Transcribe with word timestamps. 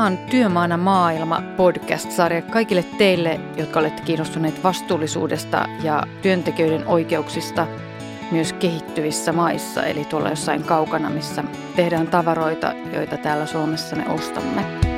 Tämä 0.00 0.08
on 0.08 0.18
Työmaana 0.18 0.76
maailma 0.76 1.42
podcast-sarja 1.56 2.42
kaikille 2.42 2.82
teille, 2.82 3.40
jotka 3.56 3.80
olette 3.80 4.02
kiinnostuneet 4.02 4.64
vastuullisuudesta 4.64 5.68
ja 5.82 6.02
työntekijöiden 6.22 6.86
oikeuksista 6.86 7.66
myös 8.30 8.52
kehittyvissä 8.52 9.32
maissa, 9.32 9.84
eli 9.84 10.04
tuolla 10.04 10.30
jossain 10.30 10.64
kaukana, 10.64 11.10
missä 11.10 11.44
tehdään 11.76 12.06
tavaroita, 12.06 12.72
joita 12.92 13.16
täällä 13.16 13.46
Suomessa 13.46 13.96
me 13.96 14.08
ostamme. 14.08 14.89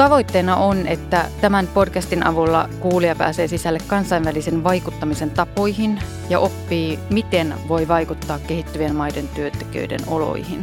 Tavoitteena 0.00 0.56
on, 0.56 0.86
että 0.86 1.30
tämän 1.40 1.66
podcastin 1.66 2.26
avulla 2.26 2.68
kuulija 2.78 3.16
pääsee 3.16 3.48
sisälle 3.48 3.78
kansainvälisen 3.86 4.64
vaikuttamisen 4.64 5.30
tapoihin 5.30 6.02
ja 6.30 6.38
oppii, 6.38 6.98
miten 7.10 7.54
voi 7.68 7.88
vaikuttaa 7.88 8.38
kehittyvien 8.38 8.96
maiden 8.96 9.28
työntekijöiden 9.28 10.00
oloihin. 10.06 10.62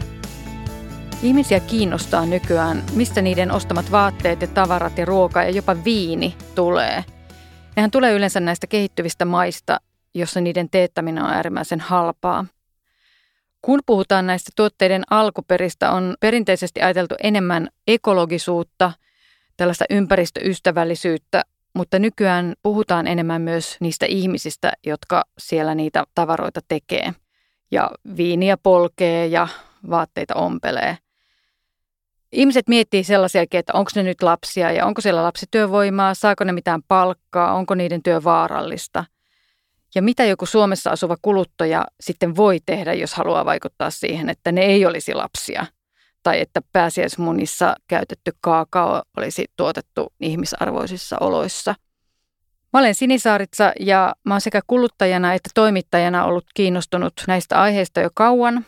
Ihmisiä 1.23 1.60
kiinnostaa 1.60 2.26
nykyään, 2.26 2.84
mistä 2.94 3.22
niiden 3.22 3.52
ostamat 3.52 3.91
vaatteet 3.91 4.41
ja 4.41 4.48
tavarat 4.48 4.98
ja 4.98 5.05
ruoka 5.05 5.44
ja 5.44 5.49
jopa 5.49 5.76
viini 5.84 6.35
tulee. 6.55 7.04
Nehän 7.76 7.91
tulee 7.91 8.13
yleensä 8.13 8.40
näistä 8.40 8.68
kehittyvistä 8.68 9.26
maista, 9.26 9.80
jossa 10.13 10.41
niiden 10.41 10.70
teettäminen 10.70 11.24
on 11.24 11.30
äärimmäisen 11.30 11.80
halpaa. 11.80 12.46
Kun 13.62 13.80
puhutaan 13.85 14.27
näistä 14.27 14.52
tuotteiden 14.55 15.04
alkuperistä, 15.10 15.91
on 15.91 16.16
perinteisesti 16.20 16.82
ajateltu 16.82 17.15
enemmän 17.24 17.68
ekologisuutta– 17.88 18.91
tällaista 19.58 19.86
ympäristöystävällisyyttä, 19.90 21.44
mutta 21.74 22.00
nykyään 22.00 22.54
puhutaan 22.63 23.08
enemmän 23.08 23.41
myös 23.41 23.77
niistä 23.80 24.05
ihmisistä, 24.05 24.72
jotka 24.86 25.24
siellä 25.38 25.76
niitä 25.76 26.04
tavaroita 26.16 26.62
tekee. 26.68 27.14
Ja 27.72 27.91
viiniä 28.18 28.58
polkee 28.58 29.27
ja 29.27 29.48
vaatteita 29.90 30.36
ompelee. 30.36 30.98
Ihmiset 32.32 32.68
miettii 32.68 33.04
sellaisiakin, 33.04 33.60
että 33.60 33.74
onko 33.74 33.91
ne 33.96 34.04
nyt 34.04 34.24
lapsia 34.24 34.72
ja 34.72 34.86
onko 34.86 35.02
siellä 35.02 35.24
lapsityövoimaa, 35.24 36.14
saako 36.14 36.44
ne 36.44 36.52
mitään 36.52 36.84
palkkaa, 36.88 37.54
onko 37.54 37.76
niiden 37.76 38.04
työ 38.04 38.24
vaarallista. 38.24 39.05
Ja 39.96 40.02
mitä 40.02 40.26
joku 40.26 40.46
Suomessa 40.46 40.92
asuva 40.92 41.16
kuluttaja 41.21 41.86
sitten 41.99 42.36
voi 42.36 42.60
tehdä, 42.66 42.94
jos 42.94 43.14
haluaa 43.14 43.46
vaikuttaa 43.46 43.90
siihen, 43.90 44.30
että 44.30 44.52
ne 44.52 44.62
ei 44.62 44.86
olisi 44.86 45.14
lapsia– 45.14 45.66
tai 46.28 46.42
että 46.42 46.62
pääsiäismunissa 46.74 47.76
käytetty 47.88 48.32
kaakao 48.42 49.02
olisi 49.18 49.46
tuotettu 49.56 50.14
ihmisarvoisissa 50.20 51.18
oloissa. 51.20 51.76
Mä 52.74 52.80
olen 52.80 52.96
Sinisaaritsa 52.96 53.74
ja 53.80 54.16
mä 54.24 54.34
olen 54.34 54.42
sekä 54.42 54.62
kuluttajana 54.68 55.34
että 55.34 55.50
toimittajana 55.54 56.26
ollut 56.26 56.46
kiinnostunut 56.54 57.14
näistä 57.28 57.62
aiheista 57.62 58.02
jo 58.02 58.10
kauan. 58.14 58.66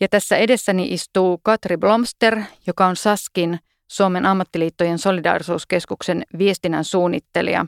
Ja 0.00 0.08
tässä 0.08 0.36
edessäni 0.36 0.94
istuu 0.94 1.40
Katri 1.42 1.76
Blomster, 1.76 2.40
joka 2.66 2.86
on 2.86 2.96
Saskin 2.96 3.58
Suomen 3.88 4.26
ammattiliittojen 4.26 4.98
solidaarisuuskeskuksen 4.98 6.22
viestinnän 6.38 6.84
suunnittelija. 6.84 7.66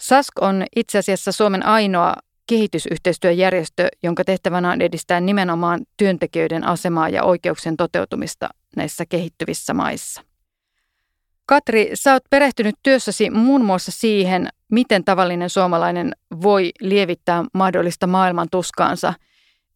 Sask 0.00 0.32
on 0.40 0.64
itse 0.76 0.98
asiassa 0.98 1.32
Suomen 1.32 1.66
ainoa 1.66 2.14
kehitysyhteistyöjärjestö, 2.46 3.88
jonka 4.02 4.24
tehtävänä 4.24 4.70
on 4.70 4.82
edistää 4.82 5.20
nimenomaan 5.20 5.80
työntekijöiden 5.96 6.64
asemaa 6.66 7.08
ja 7.08 7.22
oikeuksien 7.22 7.76
toteutumista 7.76 8.48
näissä 8.76 9.04
kehittyvissä 9.08 9.74
maissa. 9.74 10.22
Katri, 11.46 11.90
sä 11.94 12.12
oot 12.12 12.22
perehtynyt 12.30 12.74
työssäsi 12.82 13.30
muun 13.30 13.64
muassa 13.64 13.92
siihen, 13.92 14.48
miten 14.70 15.04
tavallinen 15.04 15.50
suomalainen 15.50 16.12
voi 16.42 16.70
lievittää 16.80 17.44
mahdollista 17.54 18.06
maailman 18.06 18.48
tuskaansa, 18.50 19.14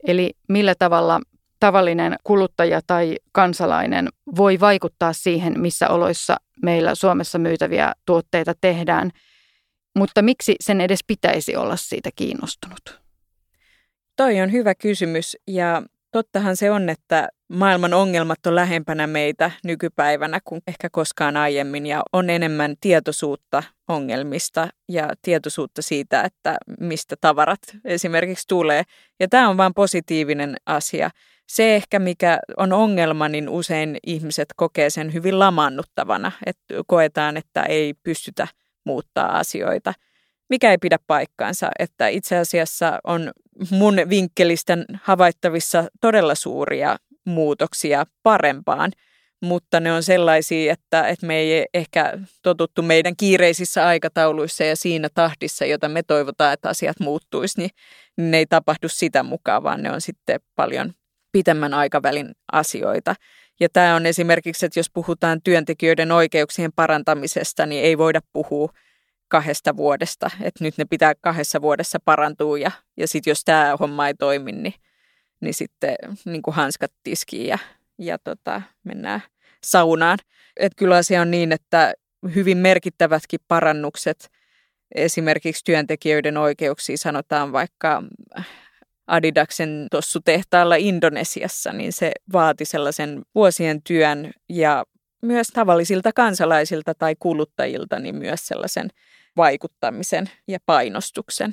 eli 0.07 0.31
millä 0.49 0.75
tavalla 0.79 1.21
tavallinen 1.61 2.17
kuluttaja 2.25 2.81
tai 2.87 3.17
kansalainen 3.33 4.09
voi 4.37 4.61
vaikuttaa 4.61 5.13
siihen, 5.13 5.61
missä 5.61 5.89
oloissa 5.89 6.37
meillä 6.63 6.95
Suomessa 6.95 7.39
myytäviä 7.39 7.93
tuotteita 8.07 8.55
tehdään– 8.61 9.11
mutta 9.99 10.23
miksi 10.23 10.57
sen 10.61 10.81
edes 10.81 11.01
pitäisi 11.07 11.57
olla 11.57 11.77
siitä 11.77 12.11
kiinnostunut? 12.17 13.01
Toi 14.17 14.41
on 14.41 14.53
hyvä 14.53 14.75
kysymys 14.75 15.37
ja 15.47 15.83
tottahan 16.13 16.57
se 16.57 16.71
on, 16.71 16.89
että 16.89 17.29
maailman 17.49 17.95
ongelmat 17.95 18.47
on 18.47 18.55
lähempänä 18.55 19.07
meitä 19.07 19.51
nykypäivänä 19.65 20.41
kuin 20.45 20.61
ehkä 20.67 20.89
koskaan 20.91 21.37
aiemmin 21.37 21.87
ja 21.87 22.03
on 22.13 22.31
enemmän 22.31 22.75
tietoisuutta 22.81 23.63
ongelmista 23.89 24.69
ja 24.89 25.09
tietoisuutta 25.23 25.83
siitä, 25.83 26.23
että 26.23 26.59
mistä 26.81 27.17
tavarat 27.21 27.61
esimerkiksi 27.85 28.45
tulee. 28.49 28.83
Ja 29.21 29.29
tämä 29.29 29.49
on 29.49 29.57
vain 29.57 29.75
positiivinen 29.75 30.57
asia. 30.67 31.11
Se 31.49 31.77
ehkä 31.77 31.99
mikä 31.99 32.39
on 32.57 32.73
ongelma, 32.73 33.29
niin 33.29 33.49
usein 33.49 33.97
ihmiset 34.07 34.49
kokee 34.57 34.91
sen 34.91 35.13
hyvin 35.13 35.39
lamannuttavana, 35.39 36.33
että 36.47 36.75
koetaan, 36.87 37.37
että 37.37 37.63
ei 37.63 37.95
pystytä– 38.03 38.49
muuttaa 38.85 39.39
asioita, 39.39 39.95
mikä 40.51 40.71
ei 40.71 40.79
pidä 40.79 40.99
paikkaansa, 41.07 41.71
että 41.79 42.09
itse 42.09 42.37
asiassa 42.37 42.99
on 43.05 43.31
mun 43.71 43.97
vinkkelistä 44.09 44.79
havaittavissa 45.03 45.85
todella 46.01 46.35
suuria 46.35 46.97
muutoksia 47.25 48.05
parempaan, 48.23 48.93
mutta 49.43 49.81
ne 49.81 49.93
on 49.93 50.03
sellaisia, 50.03 50.73
että, 50.73 51.09
että 51.09 51.27
me 51.27 51.37
ei 51.37 51.67
ehkä 51.75 52.19
totuttu 52.43 52.83
meidän 52.83 53.17
kiireisissä 53.17 53.87
aikatauluissa 53.87 54.65
ja 54.65 54.77
siinä 54.77 55.09
tahdissa, 55.15 55.65
jota 55.65 55.89
me 55.89 56.03
toivotaan, 56.03 56.53
että 56.53 56.69
asiat 56.69 57.01
muuttuisi, 57.01 57.59
niin, 57.59 57.71
niin 58.17 58.31
ne 58.31 58.39
ei 58.39 58.47
tapahdu 58.47 58.89
sitä 58.89 59.23
mukaan, 59.23 59.63
vaan 59.63 59.83
ne 59.83 59.93
on 59.93 60.01
sitten 60.01 60.41
paljon 60.57 60.93
pitemmän 61.33 61.75
aikavälin 61.75 62.33
asioita. 62.53 63.15
Ja 63.61 63.69
tämä 63.73 63.95
on 63.95 64.07
esimerkiksi, 64.07 64.67
että 64.67 64.79
jos 64.79 64.91
puhutaan 64.91 65.43
työntekijöiden 65.43 66.13
oikeuksien 66.13 66.73
parantamisesta, 66.73 67.67
niin 67.67 67.85
ei 67.85 67.99
voida 67.99 68.21
puhua 68.33 68.73
kahdesta 69.29 69.77
vuodesta. 69.77 70.31
Että 70.41 70.65
nyt 70.65 70.79
ne 70.79 70.85
pitää 70.85 71.15
kahdessa 71.21 71.63
vuodessa 71.63 71.99
parantua 72.05 72.59
ja, 72.59 72.71
ja 72.97 73.09
sitten 73.09 73.31
jos 73.31 73.45
tämä 73.45 73.77
homma 73.81 74.07
ei 74.07 74.15
toimi, 74.15 74.53
niin, 74.53 74.75
niin 75.41 75.55
sitten 75.55 75.97
niin 76.25 76.43
kuin 76.43 76.55
hanskat 76.55 76.93
tiskiin 77.03 77.47
ja, 77.47 77.59
ja 77.99 78.19
tota, 78.19 78.63
mennään 78.85 79.23
saunaan. 79.65 80.19
Et 80.57 80.73
kyllä 80.77 80.97
asia 80.97 81.21
on 81.21 81.31
niin, 81.31 81.53
että 81.53 81.95
hyvin 82.35 82.59
merkittävätkin 82.59 83.41
parannukset 83.49 84.31
esimerkiksi 84.95 85.65
työntekijöiden 85.65 86.37
oikeuksiin 86.37 86.99
sanotaan 86.99 87.53
vaikka 87.53 88.03
Adidaksen 89.11 89.87
tossutehtaalla 89.91 90.77
Indonesiassa, 90.77 91.73
niin 91.73 91.93
se 91.93 92.13
vaati 92.33 92.65
sellaisen 92.65 93.23
vuosien 93.35 93.83
työn 93.83 94.31
ja 94.49 94.85
myös 95.23 95.49
tavallisilta 95.49 96.13
kansalaisilta 96.13 96.95
tai 96.95 97.15
kuluttajilta 97.19 97.99
niin 97.99 98.17
myös 98.17 98.47
sellaisen 98.47 98.89
vaikuttamisen 99.37 100.31
ja 100.49 100.59
painostuksen. 100.67 101.53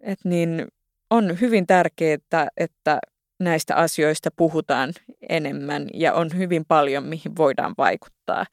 Et 0.00 0.18
niin 0.24 0.66
on 1.10 1.40
hyvin 1.40 1.66
tärkeää, 1.66 2.48
että, 2.56 2.98
näistä 3.40 3.76
asioista 3.76 4.30
puhutaan 4.36 4.92
enemmän 5.28 5.88
ja 5.94 6.14
on 6.14 6.30
hyvin 6.36 6.64
paljon, 6.68 7.04
mihin 7.04 7.36
voidaan 7.36 7.74
vaikuttaa. 7.78 8.46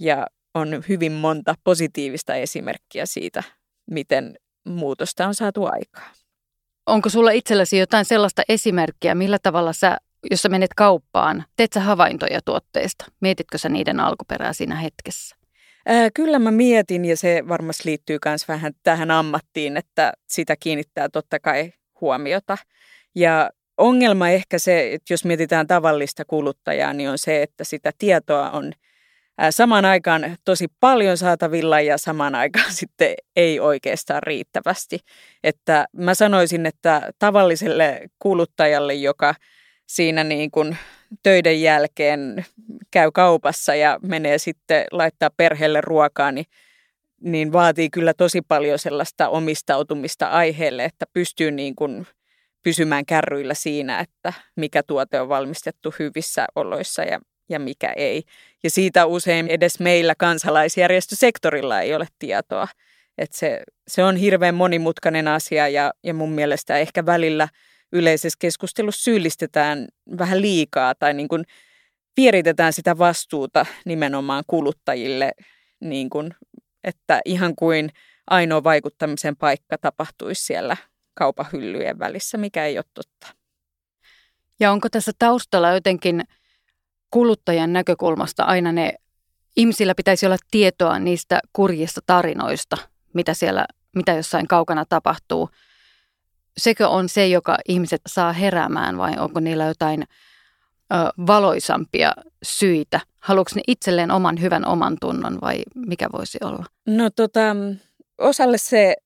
Ja 0.00 0.26
on 0.54 0.84
hyvin 0.88 1.12
monta 1.12 1.54
positiivista 1.64 2.34
esimerkkiä 2.34 3.06
siitä, 3.06 3.42
miten 3.90 4.36
muutosta 4.64 5.26
on 5.26 5.34
saatu 5.34 5.64
aikaa. 5.64 6.25
Onko 6.86 7.08
sulla 7.08 7.30
itselläsi 7.30 7.78
jotain 7.78 8.04
sellaista 8.04 8.42
esimerkkiä, 8.48 9.14
millä 9.14 9.38
tavalla 9.42 9.72
sä, 9.72 9.96
jos 10.30 10.42
sä 10.42 10.48
menet 10.48 10.74
kauppaan, 10.76 11.44
teet 11.56 11.72
sä 11.72 11.80
havaintoja 11.80 12.40
tuotteista? 12.44 13.04
Mietitkö 13.20 13.58
sä 13.58 13.68
niiden 13.68 14.00
alkuperää 14.00 14.52
siinä 14.52 14.74
hetkessä? 14.74 15.36
Ää, 15.86 16.10
kyllä 16.14 16.38
mä 16.38 16.50
mietin 16.50 17.04
ja 17.04 17.16
se 17.16 17.44
varmasti 17.48 17.82
liittyy 17.88 18.18
myös 18.24 18.48
vähän 18.48 18.72
tähän 18.82 19.10
ammattiin, 19.10 19.76
että 19.76 20.12
sitä 20.26 20.56
kiinnittää 20.60 21.08
totta 21.08 21.40
kai 21.40 21.72
huomiota. 22.00 22.58
Ja 23.14 23.50
ongelma 23.78 24.28
ehkä 24.28 24.58
se, 24.58 24.92
että 24.92 25.12
jos 25.12 25.24
mietitään 25.24 25.66
tavallista 25.66 26.24
kuluttajaa, 26.24 26.92
niin 26.92 27.10
on 27.10 27.18
se, 27.18 27.42
että 27.42 27.64
sitä 27.64 27.92
tietoa 27.98 28.50
on 28.50 28.72
samaan 29.50 29.84
aikaan 29.84 30.36
tosi 30.44 30.66
paljon 30.80 31.16
saatavilla 31.16 31.80
ja 31.80 31.98
samaan 31.98 32.34
aikaan 32.34 32.72
sitten 32.80 33.14
ei 33.36 33.60
oikeastaan 33.60 34.22
riittävästi. 34.22 34.98
Että 35.44 35.86
mä 35.92 36.14
sanoisin, 36.14 36.66
että 36.66 37.10
tavalliselle 37.18 38.00
kuluttajalle, 38.18 38.94
joka 38.94 39.34
siinä 39.86 40.24
niin 40.24 40.50
kuin 40.50 40.76
töiden 41.22 41.62
jälkeen 41.62 42.44
käy 42.90 43.10
kaupassa 43.10 43.74
ja 43.74 43.98
menee 44.02 44.38
sitten 44.38 44.84
laittaa 44.90 45.30
perheelle 45.36 45.80
ruokaa, 45.80 46.32
niin, 46.32 46.46
niin 47.20 47.52
vaatii 47.52 47.90
kyllä 47.90 48.14
tosi 48.14 48.42
paljon 48.48 48.78
sellaista 48.78 49.28
omistautumista 49.28 50.26
aiheelle, 50.26 50.84
että 50.84 51.06
pystyy 51.12 51.50
niin 51.50 51.76
kuin 51.76 52.06
pysymään 52.62 53.06
kärryillä 53.06 53.54
siinä, 53.54 54.00
että 54.00 54.32
mikä 54.56 54.82
tuote 54.82 55.20
on 55.20 55.28
valmistettu 55.28 55.94
hyvissä 55.98 56.46
oloissa 56.54 57.02
ja, 57.02 57.20
ja 57.48 57.60
mikä 57.60 57.92
ei. 57.96 58.22
Ja 58.62 58.70
siitä 58.70 59.06
usein 59.06 59.48
edes 59.48 59.80
meillä 59.80 60.14
kansalaisjärjestösektorilla 60.14 61.80
ei 61.80 61.94
ole 61.94 62.06
tietoa. 62.18 62.68
Et 63.18 63.32
se, 63.32 63.62
se 63.88 64.04
on 64.04 64.16
hirveän 64.16 64.54
monimutkainen 64.54 65.28
asia 65.28 65.68
ja, 65.68 65.92
ja 66.02 66.14
mun 66.14 66.32
mielestä 66.32 66.78
ehkä 66.78 67.06
välillä 67.06 67.48
yleisessä 67.92 68.36
keskustelussa 68.38 69.02
syyllistetään 69.02 69.88
vähän 70.18 70.42
liikaa 70.42 70.94
tai 70.94 71.14
niin 71.14 71.28
kuin 71.28 71.44
vieritetään 72.16 72.72
sitä 72.72 72.98
vastuuta 72.98 73.66
nimenomaan 73.84 74.44
kuluttajille, 74.46 75.32
niin 75.80 76.10
kuin, 76.10 76.34
että 76.84 77.20
ihan 77.24 77.56
kuin 77.56 77.90
ainoa 78.26 78.64
vaikuttamisen 78.64 79.36
paikka 79.36 79.78
tapahtuisi 79.78 80.44
siellä 80.44 80.76
kaupahyllyjen 81.14 81.98
välissä, 81.98 82.38
mikä 82.38 82.66
ei 82.66 82.78
ole 82.78 82.84
totta. 82.94 83.26
Ja 84.60 84.72
onko 84.72 84.88
tässä 84.88 85.12
taustalla 85.18 85.72
jotenkin 85.72 86.24
kuluttajan 87.16 87.72
näkökulmasta 87.72 88.44
aina 88.44 88.72
ne, 88.72 88.94
ihmisillä 89.56 89.94
pitäisi 89.94 90.26
olla 90.26 90.36
tietoa 90.50 90.98
niistä 90.98 91.40
kurjista 91.52 92.00
tarinoista, 92.06 92.76
mitä 93.14 93.34
siellä, 93.34 93.66
mitä 93.94 94.12
jossain 94.12 94.46
kaukana 94.48 94.84
tapahtuu. 94.88 95.50
Sekö 96.58 96.88
on 96.88 97.08
se, 97.08 97.26
joka 97.26 97.58
ihmiset 97.68 98.00
saa 98.06 98.32
heräämään 98.32 98.98
vai 98.98 99.12
onko 99.18 99.40
niillä 99.40 99.64
jotain 99.64 100.02
ö, 100.02 100.96
valoisampia 101.26 102.12
syitä? 102.42 103.00
Haluatko 103.18 103.52
ne 103.54 103.62
itselleen 103.68 104.10
oman 104.10 104.40
hyvän 104.40 104.66
oman 104.66 104.96
tunnon 105.00 105.38
vai 105.40 105.62
mikä 105.74 106.08
voisi 106.12 106.38
olla? 106.44 106.64
No 106.86 107.10
tota, 107.10 107.56
osalle 108.18 108.58
se 108.58 108.96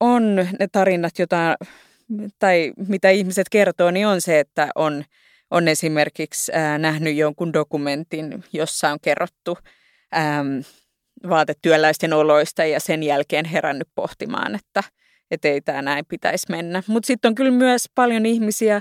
on 0.00 0.34
ne 0.34 0.68
tarinat, 0.72 1.18
jota, 1.18 1.56
tai 2.38 2.72
mitä 2.88 3.10
ihmiset 3.10 3.48
kertoo, 3.48 3.90
niin 3.90 4.06
on 4.06 4.20
se, 4.20 4.40
että 4.40 4.68
on, 4.74 5.04
on 5.54 5.68
esimerkiksi 5.68 6.52
ää, 6.54 6.78
nähnyt 6.78 7.16
jonkun 7.16 7.52
dokumentin, 7.52 8.44
jossa 8.52 8.90
on 8.90 8.98
kerrottu 9.02 9.58
äm, 10.16 10.64
vaatetyöläisten 11.28 12.12
oloista 12.12 12.64
ja 12.64 12.80
sen 12.80 13.02
jälkeen 13.02 13.44
herännyt 13.44 13.88
pohtimaan, 13.94 14.54
että 14.54 14.82
et 15.30 15.44
ei 15.44 15.60
tämä 15.60 15.82
näin 15.82 16.04
pitäisi 16.08 16.46
mennä. 16.50 16.82
Mutta 16.86 17.06
sitten 17.06 17.28
on 17.28 17.34
kyllä 17.34 17.50
myös 17.50 17.86
paljon 17.94 18.26
ihmisiä, 18.26 18.80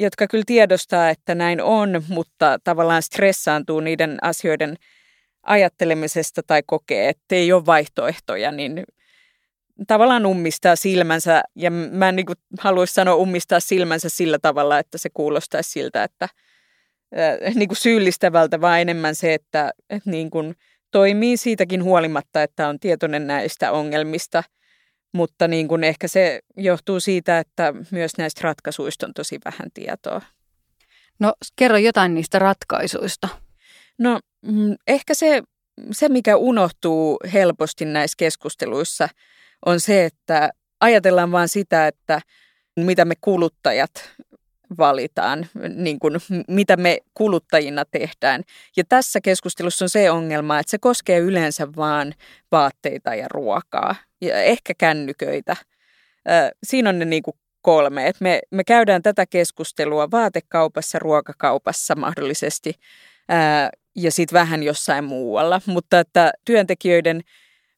jotka 0.00 0.26
kyllä 0.26 0.44
tiedostaa, 0.46 1.10
että 1.10 1.34
näin 1.34 1.62
on, 1.62 2.02
mutta 2.08 2.58
tavallaan 2.64 3.02
stressaantuu 3.02 3.80
niiden 3.80 4.18
asioiden 4.22 4.76
ajattelemisesta 5.42 6.42
tai 6.46 6.62
kokee, 6.66 7.08
että 7.08 7.34
ei 7.34 7.52
ole 7.52 7.66
vaihtoehtoja, 7.66 8.52
niin 8.52 8.84
tavallaan 9.86 10.26
ummistaa 10.26 10.76
silmänsä, 10.76 11.42
ja 11.56 11.70
mä 11.70 12.08
en 12.08 12.16
niin 12.16 12.26
kuin 12.26 12.36
haluaisi 12.58 12.94
sanoa 12.94 13.14
ummistaa 13.14 13.60
silmänsä 13.60 14.08
sillä 14.08 14.38
tavalla, 14.38 14.78
että 14.78 14.98
se 14.98 15.08
kuulostaisi 15.14 15.70
siltä, 15.70 16.04
että 16.04 16.28
äh, 17.44 17.54
niin 17.54 17.68
kuin 17.68 17.76
syyllistävältä, 17.76 18.60
vaan 18.60 18.80
enemmän 18.80 19.14
se, 19.14 19.34
että, 19.34 19.72
että 19.90 20.10
niin 20.10 20.30
kuin 20.30 20.54
toimii 20.90 21.36
siitäkin 21.36 21.84
huolimatta, 21.84 22.42
että 22.42 22.68
on 22.68 22.80
tietoinen 22.80 23.26
näistä 23.26 23.72
ongelmista, 23.72 24.42
mutta 25.12 25.48
niin 25.48 25.68
kuin 25.68 25.84
ehkä 25.84 26.08
se 26.08 26.40
johtuu 26.56 27.00
siitä, 27.00 27.38
että 27.38 27.74
myös 27.90 28.12
näistä 28.18 28.40
ratkaisuista 28.42 29.06
on 29.06 29.14
tosi 29.14 29.38
vähän 29.44 29.68
tietoa. 29.74 30.20
No 31.18 31.32
kerro 31.56 31.76
jotain 31.76 32.14
niistä 32.14 32.38
ratkaisuista. 32.38 33.28
No 33.98 34.20
mm, 34.42 34.76
ehkä 34.86 35.14
se, 35.14 35.42
se, 35.92 36.08
mikä 36.08 36.36
unohtuu 36.36 37.18
helposti 37.32 37.84
näissä 37.84 38.14
keskusteluissa– 38.18 39.08
on 39.66 39.80
se, 39.80 40.04
että 40.04 40.50
ajatellaan 40.80 41.32
vain 41.32 41.48
sitä, 41.48 41.86
että 41.86 42.20
mitä 42.76 43.04
me 43.04 43.14
kuluttajat 43.20 43.90
valitaan, 44.78 45.46
niin 45.74 45.98
kuin, 45.98 46.14
mitä 46.48 46.76
me 46.76 46.98
kuluttajina 47.14 47.84
tehdään. 47.84 48.42
Ja 48.76 48.84
tässä 48.88 49.20
keskustelussa 49.20 49.84
on 49.84 49.88
se 49.88 50.10
ongelma, 50.10 50.58
että 50.58 50.70
se 50.70 50.78
koskee 50.78 51.18
yleensä 51.18 51.68
vain 51.76 52.14
vaatteita 52.52 53.14
ja 53.14 53.26
ruokaa 53.30 53.94
ja 54.20 54.42
ehkä 54.42 54.74
kännyköitä. 54.78 55.56
Siinä 56.64 56.90
on 56.90 56.98
ne 56.98 57.04
niin 57.04 57.22
kuin 57.22 57.36
kolme. 57.60 58.08
Et 58.08 58.20
me, 58.20 58.40
me 58.50 58.64
käydään 58.64 59.02
tätä 59.02 59.26
keskustelua 59.26 60.10
vaatekaupassa, 60.10 60.98
ruokakaupassa 60.98 61.94
mahdollisesti 61.94 62.74
ja 63.96 64.10
sitten 64.10 64.38
vähän 64.38 64.62
jossain 64.62 65.04
muualla. 65.04 65.60
Mutta 65.66 66.00
että 66.00 66.32
työntekijöiden 66.44 67.20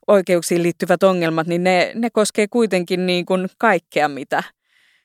oikeuksiin 0.09 0.63
liittyvät 0.63 1.03
ongelmat, 1.03 1.47
niin 1.47 1.65
ne, 1.65 1.93
ne 1.95 2.11
koskee 2.11 2.47
kuitenkin 2.51 3.07
niin 3.07 3.27
kuin 3.27 3.49
kaikkea, 3.59 4.09
mitä, 4.09 4.43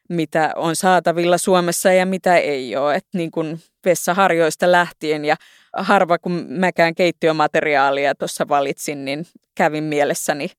mitä 0.10 0.54
on 0.56 0.76
saatavilla 0.76 1.38
Suomessa 1.38 1.94
ja 1.94 2.06
mitä 2.06 2.38
ei 2.38 2.76
ole. 2.76 2.96
Et 2.96 3.08
niin 3.14 3.32
kuin 3.32 3.60
vessaharjoista 3.86 4.72
lähtien 4.72 5.26
ja 5.26 5.36
harva 5.74 6.18
kun 6.18 6.46
mäkään 6.50 6.96
keittiömateriaalia 6.96 8.16
tuossa 8.16 8.48
valitsin, 8.48 9.06
niin 9.06 9.26
kävin 9.56 9.84
mielessäni 9.84 10.50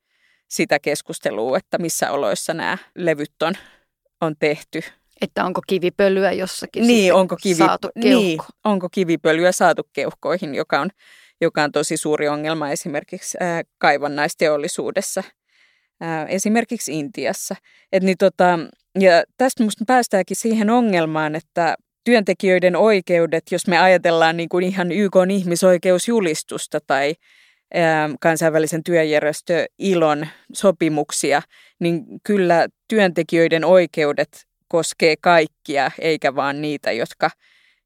sitä 0.49 0.79
keskustelua, 0.79 1.57
että 1.57 1.79
missä 1.79 2.11
oloissa 2.11 2.55
nämä 2.55 2.79
levyt 2.95 3.43
on, 3.43 3.55
on 4.21 4.35
tehty. 4.39 4.81
Että 5.21 5.45
onko 5.45 5.61
kivipölyä 5.67 6.33
jossakin 6.33 6.87
niin, 6.87 7.15
onko 7.15 7.37
kivi, 7.37 7.55
saatu 7.55 7.89
keuhko. 8.03 8.21
Niin, 8.21 8.41
onko 8.65 8.89
kivipölyä 8.89 9.53
saatu 9.53 9.83
keuhkoihin, 9.93 10.55
joka 10.55 10.81
on 10.81 10.91
joka 11.41 11.63
on 11.63 11.73
tosi 11.73 11.97
suuri 11.97 12.29
ongelma 12.29 12.71
esimerkiksi 12.71 13.39
ää, 13.41 13.63
kaivannaisteollisuudessa, 13.79 15.23
ää, 16.01 16.27
esimerkiksi 16.27 16.99
Intiassa. 16.99 17.57
Et 17.93 18.03
niin 18.03 18.19
tota, 18.19 18.59
ja 18.99 19.25
tästä 19.37 19.63
minusta 19.63 19.85
päästäänkin 19.87 20.37
siihen 20.37 20.71
ongelmaan, 20.71 21.35
että 21.35 21.75
työntekijöiden 22.05 22.77
oikeudet, 22.77 23.45
jos 23.51 23.67
me 23.67 23.79
ajatellaan 23.79 24.37
niin 24.37 24.49
kuin 24.49 24.65
ihan 24.65 24.93
YK 24.93 25.15
ihmisoikeusjulistusta 25.31 26.79
tai 26.87 27.15
kansainvälisen 28.21 28.85
työjärjestö 28.85 29.67
ILON 29.79 30.27
sopimuksia, 30.53 31.43
niin 31.81 32.05
kyllä 32.25 32.69
työntekijöiden 32.89 33.65
oikeudet 33.65 34.47
koskee 34.69 35.15
kaikkia, 35.21 35.91
eikä 35.99 36.35
vaan 36.35 36.63
niitä, 36.63 36.93
jotka 36.93 37.31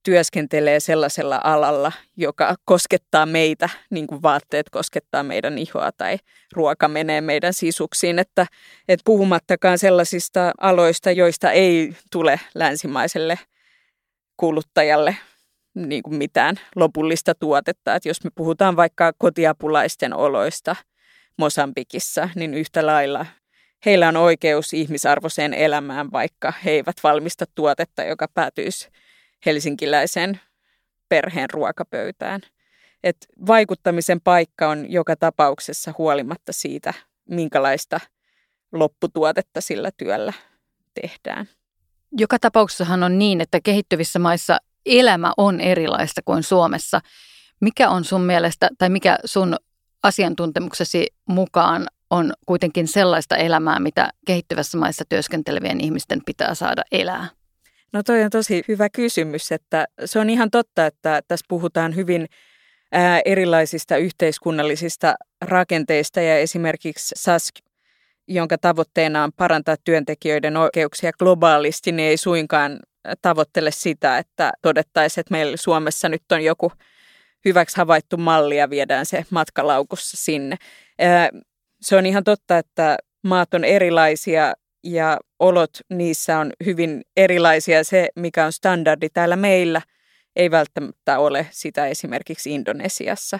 työskentelee 0.04 0.80
sellaisella 0.80 1.40
alalla, 1.44 1.92
joka 2.16 2.54
koskettaa 2.64 3.26
meitä, 3.26 3.68
niin 3.90 4.06
kuin 4.06 4.22
vaatteet 4.22 4.70
koskettaa 4.70 5.22
meidän 5.22 5.58
ihoa 5.58 5.92
tai 5.92 6.18
ruoka 6.52 6.88
menee 6.88 7.20
meidän 7.20 7.54
sisuksiin. 7.54 8.18
Että, 8.18 8.46
että 8.88 9.02
puhumattakaan 9.04 9.78
sellaisista 9.78 10.52
aloista, 10.60 11.10
joista 11.10 11.50
ei 11.50 11.94
tule 12.12 12.40
länsimaiselle 12.54 13.38
kuluttajalle 14.36 15.16
niin 15.74 16.02
kuin 16.02 16.17
mitään 16.17 16.56
lopullista 16.76 17.34
tuotetta. 17.34 17.94
Että 17.94 18.08
jos 18.08 18.24
me 18.24 18.31
puhutaan 18.34 18.76
vaikka 18.76 19.12
kotiapulaisten 19.19 20.14
oloista 20.14 20.76
Mosambikissa, 21.38 22.29
niin 22.34 22.55
yhtä 22.55 22.86
lailla 22.86 23.26
heillä 23.86 24.08
on 24.08 24.17
oikeus 24.17 24.72
ihmisarvoiseen 24.72 25.55
elämään, 25.55 26.12
vaikka 26.12 26.52
he 26.64 26.70
eivät 26.70 26.96
valmista 27.02 27.44
tuotetta, 27.55 28.05
joka 28.05 28.29
päätyisi 28.34 28.88
helsinkiläisen 29.46 30.41
perheen 31.08 31.51
ruokapöytään. 31.51 32.41
Et 33.05 33.17
vaikuttamisen 33.46 34.20
paikka 34.20 34.69
on 34.69 34.93
joka 34.93 35.17
tapauksessa 35.17 35.94
huolimatta 35.98 36.53
siitä, 36.53 36.94
minkälaista 37.29 38.01
lopputuotetta 38.72 39.60
sillä 39.60 39.91
työllä 39.96 40.32
tehdään. 40.94 41.48
Joka 42.19 42.39
tapauksessahan 42.39 43.03
on 43.03 43.19
niin, 43.19 43.41
että 43.41 43.60
kehittyvissä 43.60 44.19
maissa 44.19 44.58
elämä 44.86 45.32
on 45.36 45.60
erilaista 45.60 46.20
kuin 46.24 46.43
Suomessa. 46.43 47.01
Mikä 47.60 47.91
on 47.91 48.05
sun 48.05 48.20
mielestä, 48.20 48.69
tai 48.79 48.89
mikä 48.89 49.19
sun 49.24 49.56
asiantuntemuksesi 50.03 51.06
mukaan 51.29 51.86
on 52.10 52.32
kuitenkin 52.46 52.89
sellaista 52.89 53.36
elämää, 53.36 53.81
mitä 53.81 54.10
kehittyvässä 54.27 54.79
maissa 54.79 55.05
työskentelevien 55.08 55.81
ihmisten 55.81 56.20
pitää 56.27 56.55
saada 56.55 56.82
elää? 56.93 57.29
No 57.94 58.03
toi 58.03 58.22
on 58.22 58.31
tosi 58.31 58.65
hyvä 58.69 58.89
kysymys, 58.89 59.53
että 59.53 59.86
se 60.05 60.19
on 60.19 60.31
ihan 60.31 60.51
totta, 60.51 60.86
että 60.86 61.22
tässä 61.29 61.46
puhutaan 61.48 61.96
hyvin 61.96 62.27
ää, 62.93 63.20
erilaisista 63.24 63.96
yhteiskunnallisista 63.96 65.15
rakenteista 65.41 66.20
ja 66.20 66.39
esimerkiksi 66.39 67.15
SASK, 67.17 67.55
jonka 68.29 68.58
tavoitteena 68.58 69.24
on 69.24 69.32
parantaa 69.36 69.77
työntekijöiden 69.84 70.56
oikeuksia 70.56 71.13
globaalisti, 71.13 71.93
niin 71.93 72.08
ei 72.08 72.17
suinkaan 72.17 72.81
tavoittele 73.22 73.70
sitä, 73.70 74.19
että 74.19 74.53
todettaisiin, 74.63 75.20
että 75.20 75.32
meillä 75.32 75.56
Suomessa 75.56 76.08
nyt 76.08 76.32
on 76.32 76.44
joku 76.44 76.72
hyväksi 77.44 77.77
havaittu 77.77 78.17
malli 78.17 78.56
ja 78.56 78.70
viedään 78.70 79.06
se 79.06 79.24
matkalaukussa 79.31 80.17
sinne. 80.17 80.56
Se 81.81 81.96
on 81.96 82.06
ihan 82.06 82.24
totta, 82.24 82.58
että 82.58 82.96
maat 83.22 83.55
on 83.55 83.65
erilaisia 83.65 84.55
ja 84.84 85.19
olot 85.38 85.70
niissä 85.91 86.38
on 86.38 86.53
hyvin 86.64 87.03
erilaisia. 87.17 87.84
Se, 87.84 88.08
mikä 88.17 88.46
on 88.46 88.53
standardi 88.53 89.08
täällä 89.08 89.36
meillä, 89.36 89.82
ei 90.36 90.50
välttämättä 90.50 91.19
ole 91.19 91.46
sitä 91.50 91.86
esimerkiksi 91.86 92.55
Indonesiassa. 92.55 93.38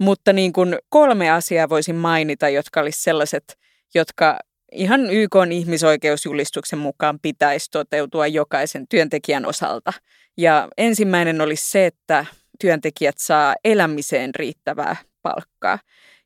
Mutta 0.00 0.32
niin 0.32 0.52
kuin 0.52 0.78
kolme 0.88 1.30
asiaa 1.30 1.68
voisin 1.68 1.96
mainita, 1.96 2.48
jotka 2.48 2.80
olisi 2.80 3.02
sellaiset, 3.02 3.58
jotka 3.94 4.38
ihan 4.72 5.10
YK 5.10 5.34
ihmisoikeusjulistuksen 5.52 6.78
mukaan 6.78 7.18
pitäisi 7.22 7.70
toteutua 7.70 8.26
jokaisen 8.26 8.88
työntekijän 8.88 9.46
osalta. 9.46 9.92
Ja 10.36 10.68
ensimmäinen 10.76 11.40
olisi 11.40 11.70
se, 11.70 11.86
että 11.86 12.26
työntekijät 12.60 13.18
saa 13.18 13.54
elämiseen 13.64 14.34
riittävää 14.34 14.96
palkkaa. 15.22 15.78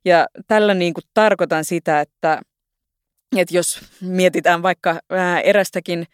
Ja 0.05 0.27
tällä 0.47 0.75
niin 0.75 0.95
kuin 0.95 1.05
tarkoitan 1.15 1.65
sitä, 1.65 2.01
että 2.01 2.43
että 3.37 3.57
jos 3.57 3.81
mietitään 4.01 4.63
vaikka 4.63 5.01
erästäkin 5.45 6.07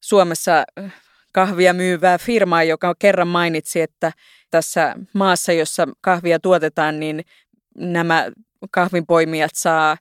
Suomessa 0.00 0.64
kahvia 1.32 1.72
myyvää 1.72 2.18
firmaa, 2.18 2.62
joka 2.62 2.94
kerran 2.98 3.28
mainitsi, 3.28 3.80
että 3.80 4.12
tässä 4.50 4.94
maassa, 5.12 5.52
jossa 5.52 5.88
kahvia 6.00 6.40
tuotetaan, 6.40 7.00
niin 7.00 7.24
nämä 7.76 8.30
kahvinpoimijat 8.70 9.50
saa 9.54 9.96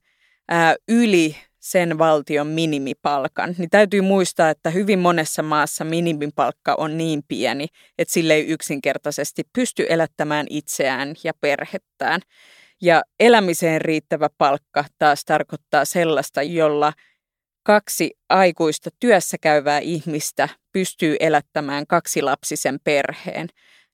yli 0.88 1.36
sen 1.60 1.98
valtion 1.98 2.48
minimipalkan, 2.48 3.56
niin 3.58 3.70
täytyy 3.70 4.02
muistaa, 4.02 4.50
että 4.50 4.70
hyvin 4.70 5.00
monessa 5.00 5.44
maassa 5.44 5.84
minimipalkka 5.84 6.76
on 6.78 6.98
niin 6.98 7.24
pieni, 7.28 7.68
että 7.98 8.14
sille 8.14 8.34
ei 8.34 8.48
yksinkertaisesti 8.48 9.44
pysty 9.54 9.86
elättämään 9.90 10.46
itseään 10.50 11.16
ja 11.24 11.34
perhettään. 11.42 12.22
Ja 12.84 13.04
elämiseen 13.20 13.82
riittävä 13.82 14.30
palkka 14.38 14.86
taas 14.98 15.26
tarkoittaa 15.26 15.86
sellaista, 15.86 16.44
jolla 16.44 16.94
kaksi 17.66 18.12
aikuista 18.30 18.90
työssä 19.00 19.38
käyvää 19.42 19.80
ihmistä 19.80 20.50
pystyy 20.74 21.16
elättämään 21.20 21.88
kaksi 21.88 22.22
lapsisen 22.22 22.80
perheen. 22.84 23.48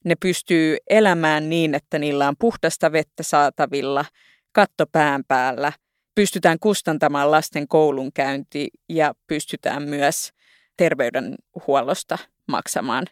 Ne 0.06 0.16
pystyy 0.16 0.78
elämään 0.90 1.50
niin, 1.50 1.76
että 1.76 2.00
niillä 2.00 2.28
on 2.28 2.36
puhdasta 2.40 2.92
vettä 2.92 3.24
saatavilla, 3.24 4.06
katto 4.52 4.86
pään 4.92 5.24
päällä, 5.28 5.72
pystytään 6.16 6.58
kustantamaan 6.60 7.32
lasten 7.32 7.68
koulunkäynti 7.68 8.70
ja 8.90 9.14
pystytään 9.28 9.84
myös 9.84 10.32
terveydenhuollosta 10.78 12.18
maksamaan 12.48 13.06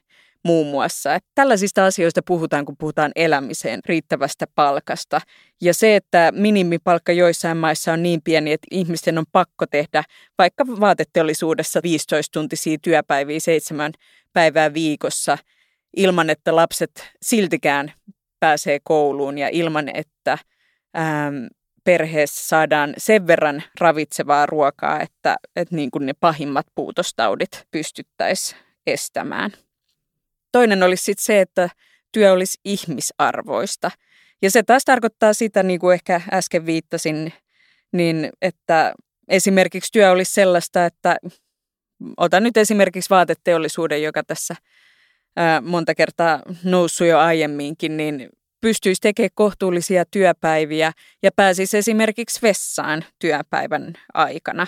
muun 0.44 0.68
muassa. 0.68 1.16
Että 1.16 1.30
tällaisista 1.36 1.86
asioista 1.86 2.22
puhutaan, 2.28 2.66
kun 2.66 2.76
puhutaan 2.78 3.12
elämiseen 3.16 3.80
riittävästä 3.86 4.46
palkasta. 4.56 5.22
Ja 5.62 5.74
se, 5.74 5.96
että 5.96 6.32
minimipalkka 6.36 7.12
joissain 7.12 7.58
maissa 7.58 7.94
on 7.94 8.04
niin 8.04 8.22
pieni, 8.24 8.52
että 8.52 8.68
ihmisten 8.72 9.18
on 9.18 9.26
pakko 9.32 9.66
tehdä 9.66 10.04
vaikka 10.38 10.66
vaateteollisuudessa 10.68 11.80
15-tuntisia 11.80 12.78
työpäiviä 12.82 13.40
seitsemän 13.40 13.92
päivää 14.34 14.74
viikossa 14.74 15.38
ilman, 15.98 16.30
että 16.30 16.56
lapset 16.56 17.12
siltikään 17.22 17.94
pääsee 18.40 18.80
kouluun 18.84 19.38
ja 19.38 19.50
ilman, 19.50 19.90
että 19.94 20.38
ähm, 20.98 21.46
perheessä 21.84 22.48
saadaan 22.48 22.94
sen 22.98 23.28
verran 23.28 23.64
ravitsevaa 23.80 24.46
ruokaa, 24.46 25.02
että, 25.02 25.36
että 25.56 25.76
niin 25.76 25.92
kuin 25.92 26.06
ne 26.06 26.14
pahimmat 26.20 26.66
puutostaudit 26.76 27.64
pystyttäisiin 27.72 28.62
estämään. 28.88 29.52
Toinen 30.58 30.84
olisi 30.84 31.04
sitten 31.04 31.26
se, 31.26 31.42
että 31.42 31.70
työ 32.12 32.32
olisi 32.32 32.60
ihmisarvoista. 32.66 33.92
Ja 34.42 34.52
se 34.52 34.64
taas 34.64 34.86
tarkoittaa 34.86 35.34
sitä, 35.34 35.64
niin 35.64 35.80
kuin 35.80 35.94
ehkä 35.94 36.22
äsken 36.34 36.66
viittasin, 36.66 37.34
niin 37.92 38.30
että 38.42 38.94
esimerkiksi 39.28 39.92
työ 39.92 40.12
olisi 40.12 40.34
sellaista, 40.34 40.86
että 40.86 41.18
otan 42.18 42.44
nyt 42.44 42.58
esimerkiksi 42.58 43.10
vaateteollisuuden, 43.10 44.04
joka 44.04 44.24
tässä 44.24 44.56
monta 45.62 45.96
kertaa 45.96 46.42
noussut 46.64 47.08
jo 47.08 47.20
aiemminkin, 47.20 47.98
niin 47.98 48.30
pystyisi 48.62 49.02
tekemään 49.02 49.30
kohtuullisia 49.36 50.06
työpäiviä 50.06 50.92
ja 51.24 51.32
pääsisi 51.36 51.78
esimerkiksi 51.78 52.42
vessaan 52.42 53.06
työpäivän 53.20 53.94
aikana. 54.14 54.68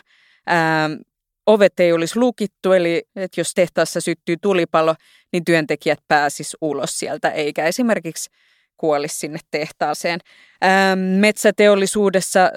Ovet 1.49 1.79
ei 1.79 1.93
olisi 1.93 2.19
lukittu, 2.19 2.73
eli 2.73 3.03
että 3.15 3.41
jos 3.41 3.53
tehtaassa 3.53 4.01
syttyy 4.01 4.35
tulipalo, 4.41 4.95
niin 5.33 5.45
työntekijät 5.45 5.99
pääsis 6.07 6.57
ulos 6.61 6.99
sieltä, 6.99 7.31
eikä 7.31 7.65
esimerkiksi 7.65 8.29
kuolisi 8.77 9.15
sinne 9.15 9.39
tehtaaseen. 9.51 10.19
Ää, 10.61 10.95
metsäteollisuudessa, 10.95 12.51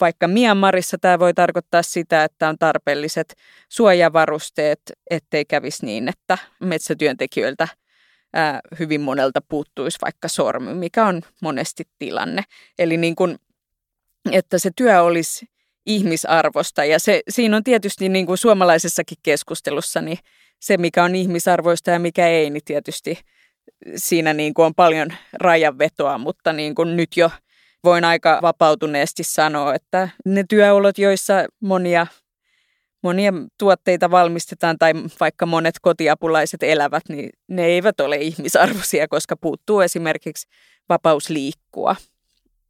vaikka 0.00 0.28
Myanmarissa 0.28 0.98
tämä 1.00 1.18
voi 1.18 1.34
tarkoittaa 1.34 1.82
sitä, 1.82 2.24
että 2.24 2.48
on 2.48 2.58
tarpeelliset 2.58 3.34
suojavarusteet, 3.68 4.80
ettei 5.10 5.44
kävisi 5.44 5.86
niin, 5.86 6.08
että 6.08 6.38
metsätyöntekijöiltä 6.60 7.68
ää, 8.32 8.60
hyvin 8.78 9.00
monelta 9.00 9.40
puuttuisi 9.48 9.98
vaikka 10.02 10.28
sormi, 10.28 10.74
mikä 10.74 11.06
on 11.06 11.22
monesti 11.40 11.84
tilanne. 11.98 12.42
Eli 12.78 12.96
niin 12.96 13.16
kuin, 13.16 13.38
että 14.32 14.58
se 14.58 14.70
työ 14.76 15.02
olisi 15.02 15.53
ihmisarvosta. 15.86 16.84
Ja 16.84 16.98
se, 16.98 17.22
siinä 17.28 17.56
on 17.56 17.64
tietysti 17.64 18.08
niin 18.08 18.26
kuin 18.26 18.38
suomalaisessakin 18.38 19.18
keskustelussa 19.22 20.00
niin 20.00 20.18
se, 20.60 20.76
mikä 20.76 21.04
on 21.04 21.14
ihmisarvoista 21.14 21.90
ja 21.90 21.98
mikä 21.98 22.28
ei, 22.28 22.50
niin 22.50 22.64
tietysti 22.64 23.18
siinä 23.96 24.32
niin 24.32 24.54
kuin 24.54 24.66
on 24.66 24.74
paljon 24.74 25.08
rajanvetoa, 25.32 26.18
mutta 26.18 26.52
niin 26.52 26.74
kuin 26.74 26.96
nyt 26.96 27.16
jo 27.16 27.30
voin 27.84 28.04
aika 28.04 28.38
vapautuneesti 28.42 29.24
sanoa, 29.24 29.74
että 29.74 30.08
ne 30.24 30.44
työolot, 30.48 30.98
joissa 30.98 31.34
monia, 31.60 32.06
monia 33.02 33.32
tuotteita 33.58 34.10
valmistetaan 34.10 34.78
tai 34.78 34.92
vaikka 35.20 35.46
monet 35.46 35.74
kotiapulaiset 35.82 36.62
elävät, 36.62 37.02
niin 37.08 37.30
ne 37.48 37.64
eivät 37.64 38.00
ole 38.00 38.16
ihmisarvoisia, 38.16 39.08
koska 39.08 39.36
puuttuu 39.36 39.80
esimerkiksi 39.80 40.48
vapaus 40.88 41.30
liikkua. 41.30 41.96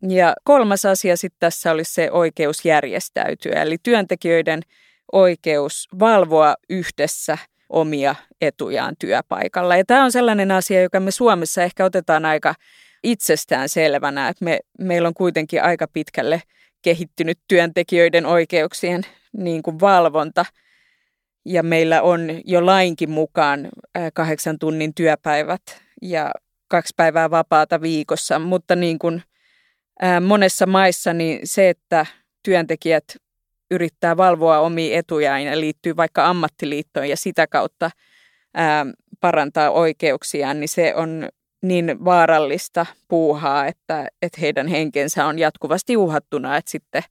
Ja 0.08 0.34
kolmas 0.44 0.84
asia 0.84 1.16
sitten 1.16 1.40
tässä 1.40 1.72
olisi 1.72 1.94
se 1.94 2.10
oikeus 2.10 2.64
järjestäytyä, 2.64 3.62
eli 3.62 3.76
työntekijöiden 3.82 4.62
oikeus 5.12 5.88
valvoa 5.98 6.54
yhdessä 6.70 7.38
omia 7.68 8.14
etujaan 8.40 8.94
työpaikalla. 8.98 9.76
Ja 9.76 9.84
tämä 9.84 10.04
on 10.04 10.12
sellainen 10.12 10.50
asia, 10.50 10.82
joka 10.82 11.00
me 11.00 11.10
Suomessa 11.10 11.62
ehkä 11.62 11.84
otetaan 11.84 12.24
aika 12.24 12.54
itsestään 13.02 13.68
selvänä, 13.68 14.28
että 14.28 14.44
me, 14.44 14.60
meillä 14.78 15.08
on 15.08 15.14
kuitenkin 15.14 15.62
aika 15.62 15.86
pitkälle 15.92 16.42
kehittynyt 16.82 17.38
työntekijöiden 17.48 18.26
oikeuksien 18.26 19.02
niin 19.36 19.62
kuin 19.62 19.80
valvonta. 19.80 20.44
Ja 21.44 21.62
meillä 21.62 22.02
on 22.02 22.20
jo 22.44 22.66
lainkin 22.66 23.10
mukaan 23.10 23.68
kahdeksan 24.14 24.58
tunnin 24.58 24.94
työpäivät 24.94 25.62
ja 26.02 26.30
kaksi 26.68 26.94
päivää 26.96 27.30
vapaata 27.30 27.80
viikossa, 27.80 28.38
mutta 28.38 28.76
niin 28.76 28.98
kuin– 28.98 29.22
monessa 30.20 30.66
maissa 30.66 31.12
niin 31.12 31.40
se, 31.44 31.68
että 31.68 32.06
työntekijät 32.42 33.04
yrittää 33.70 34.16
valvoa 34.16 34.58
omia 34.58 34.98
etujaan 34.98 35.42
ja 35.42 35.60
liittyy 35.60 35.96
vaikka 35.96 36.26
ammattiliittoon 36.26 37.08
ja 37.08 37.16
sitä 37.16 37.46
kautta 37.46 37.90
ää, 38.54 38.86
parantaa 39.20 39.70
oikeuksiaan, 39.70 40.60
niin 40.60 40.68
se 40.68 40.94
on 40.94 41.28
niin 41.62 42.04
vaarallista 42.04 42.86
puuhaa, 43.08 43.66
että, 43.66 44.08
että 44.22 44.40
heidän 44.40 44.66
henkensä 44.68 45.26
on 45.26 45.38
jatkuvasti 45.38 45.96
uhattuna, 45.96 46.56
että 46.56 46.70
sitten 46.70 47.02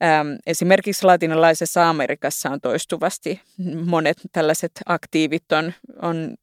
ää, 0.00 0.24
esimerkiksi 0.46 1.06
latinalaisessa 1.06 1.88
Amerikassa 1.88 2.50
on 2.50 2.60
toistuvasti 2.60 3.40
monet 3.86 4.16
tällaiset 4.32 4.72
aktiivit 4.86 5.52
on, 5.52 5.72
on 6.02 6.34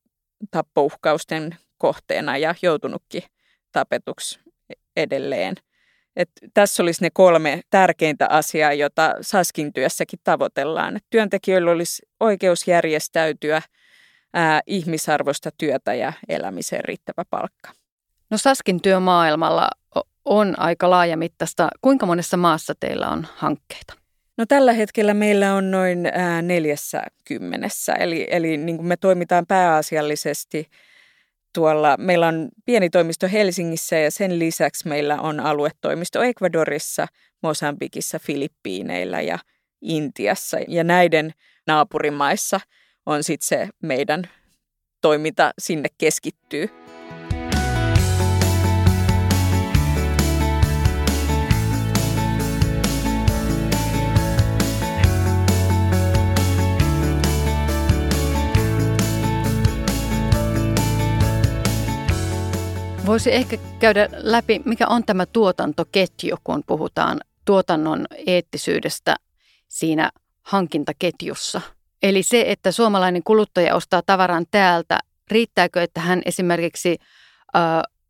tappouhkausten 0.52 1.56
kohteena 1.78 2.38
ja 2.38 2.56
joutunutkin 2.62 3.24
tapetuksi 3.72 4.40
edelleen. 4.96 5.56
Et 6.18 6.30
tässä 6.54 6.84
olisi 6.84 7.02
ne 7.02 7.10
kolme 7.14 7.62
tärkeintä 7.70 8.28
asiaa, 8.30 8.74
jota 8.74 9.16
Saskin 9.22 9.74
työssäkin 9.74 10.20
tavoitellaan. 10.24 10.98
Et 10.98 11.04
työntekijöillä 11.10 11.72
olisi 11.72 12.02
oikeus 12.20 12.68
järjestäytyä, 12.68 13.62
ää, 14.34 14.62
ihmisarvoista 14.68 15.50
työtä 15.58 15.94
ja 15.94 16.14
elämiseen 16.30 16.86
riittävä 16.86 17.24
palkka. 17.30 17.70
No 18.30 18.38
Saskin 18.38 18.82
työmaailmalla 18.82 19.70
on 20.26 20.60
aika 20.60 20.90
laajamittaista. 20.90 21.70
Kuinka 21.82 22.06
monessa 22.06 22.38
maassa 22.38 22.74
teillä 22.80 23.10
on 23.10 23.28
hankkeita? 23.36 23.94
No 24.38 24.46
tällä 24.46 24.74
hetkellä 24.74 25.14
meillä 25.14 25.54
on 25.54 25.72
noin 25.72 26.04
neljässä 26.42 27.04
kymmenessä, 27.26 27.94
eli, 27.94 28.28
eli 28.32 28.58
niin 28.58 28.78
kuin 28.78 28.88
me 28.88 28.98
toimitaan 28.98 29.46
pääasiallisesti– 29.46 30.68
tuolla, 31.58 31.96
meillä 31.98 32.28
on 32.28 32.50
pieni 32.66 32.90
toimisto 32.90 33.28
Helsingissä 33.32 33.96
ja 33.96 34.12
sen 34.12 34.40
lisäksi 34.40 34.88
meillä 34.88 35.22
on 35.22 35.40
aluetoimisto 35.40 36.24
Ecuadorissa, 36.24 37.08
Mosambikissa, 37.44 38.20
Filippiineillä 38.20 39.22
ja 39.22 39.40
Intiassa. 39.82 40.58
Ja 40.68 40.84
näiden 40.84 41.34
naapurimaissa 41.68 42.60
on 43.06 43.24
sitten 43.24 43.48
se 43.48 43.70
meidän 43.84 44.24
toiminta 45.02 45.52
sinne 45.60 45.90
keskittyy. 45.98 46.87
Voisi 63.08 63.34
ehkä 63.34 63.58
käydä 63.80 64.10
läpi, 64.14 64.62
mikä 64.66 64.88
on 64.88 65.04
tämä 65.04 65.26
tuotantoketju, 65.26 66.38
kun 66.44 66.64
puhutaan 66.68 67.20
tuotannon 67.46 68.06
eettisyydestä 68.28 69.16
siinä 69.68 70.12
hankintaketjussa. 70.44 71.62
Eli 72.04 72.24
se, 72.24 72.44
että 72.48 72.72
suomalainen 72.72 73.24
kuluttaja 73.24 73.76
ostaa 73.76 74.02
tavaran 74.06 74.46
täältä, 74.52 75.00
riittääkö, 75.32 75.84
että 75.84 76.02
hän 76.02 76.22
esimerkiksi 76.26 76.98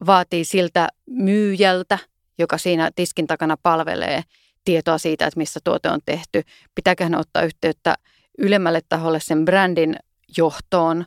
vaatii 0.06 0.46
siltä 0.46 0.88
myyjältä, 1.06 2.00
joka 2.38 2.58
siinä 2.58 2.92
tiskin 2.96 3.28
takana 3.28 3.58
palvelee, 3.64 4.24
tietoa 4.66 4.98
siitä, 4.98 5.28
että 5.28 5.38
missä 5.38 5.60
tuote 5.64 5.90
on 5.90 6.00
tehty. 6.06 6.42
Pitääkö 6.76 7.10
ne 7.10 7.18
ottaa 7.18 7.44
yhteyttä 7.44 7.96
ylemmälle 8.38 8.82
taholle 8.90 9.20
sen 9.20 9.46
brändin 9.46 9.96
johtoon 10.38 11.06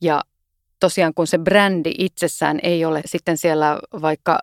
ja 0.00 0.20
tosiaan 0.84 1.14
kun 1.14 1.26
se 1.26 1.38
brändi 1.38 1.94
itsessään 1.98 2.58
ei 2.62 2.84
ole 2.84 3.02
sitten 3.04 3.38
siellä 3.38 3.78
vaikka 4.02 4.38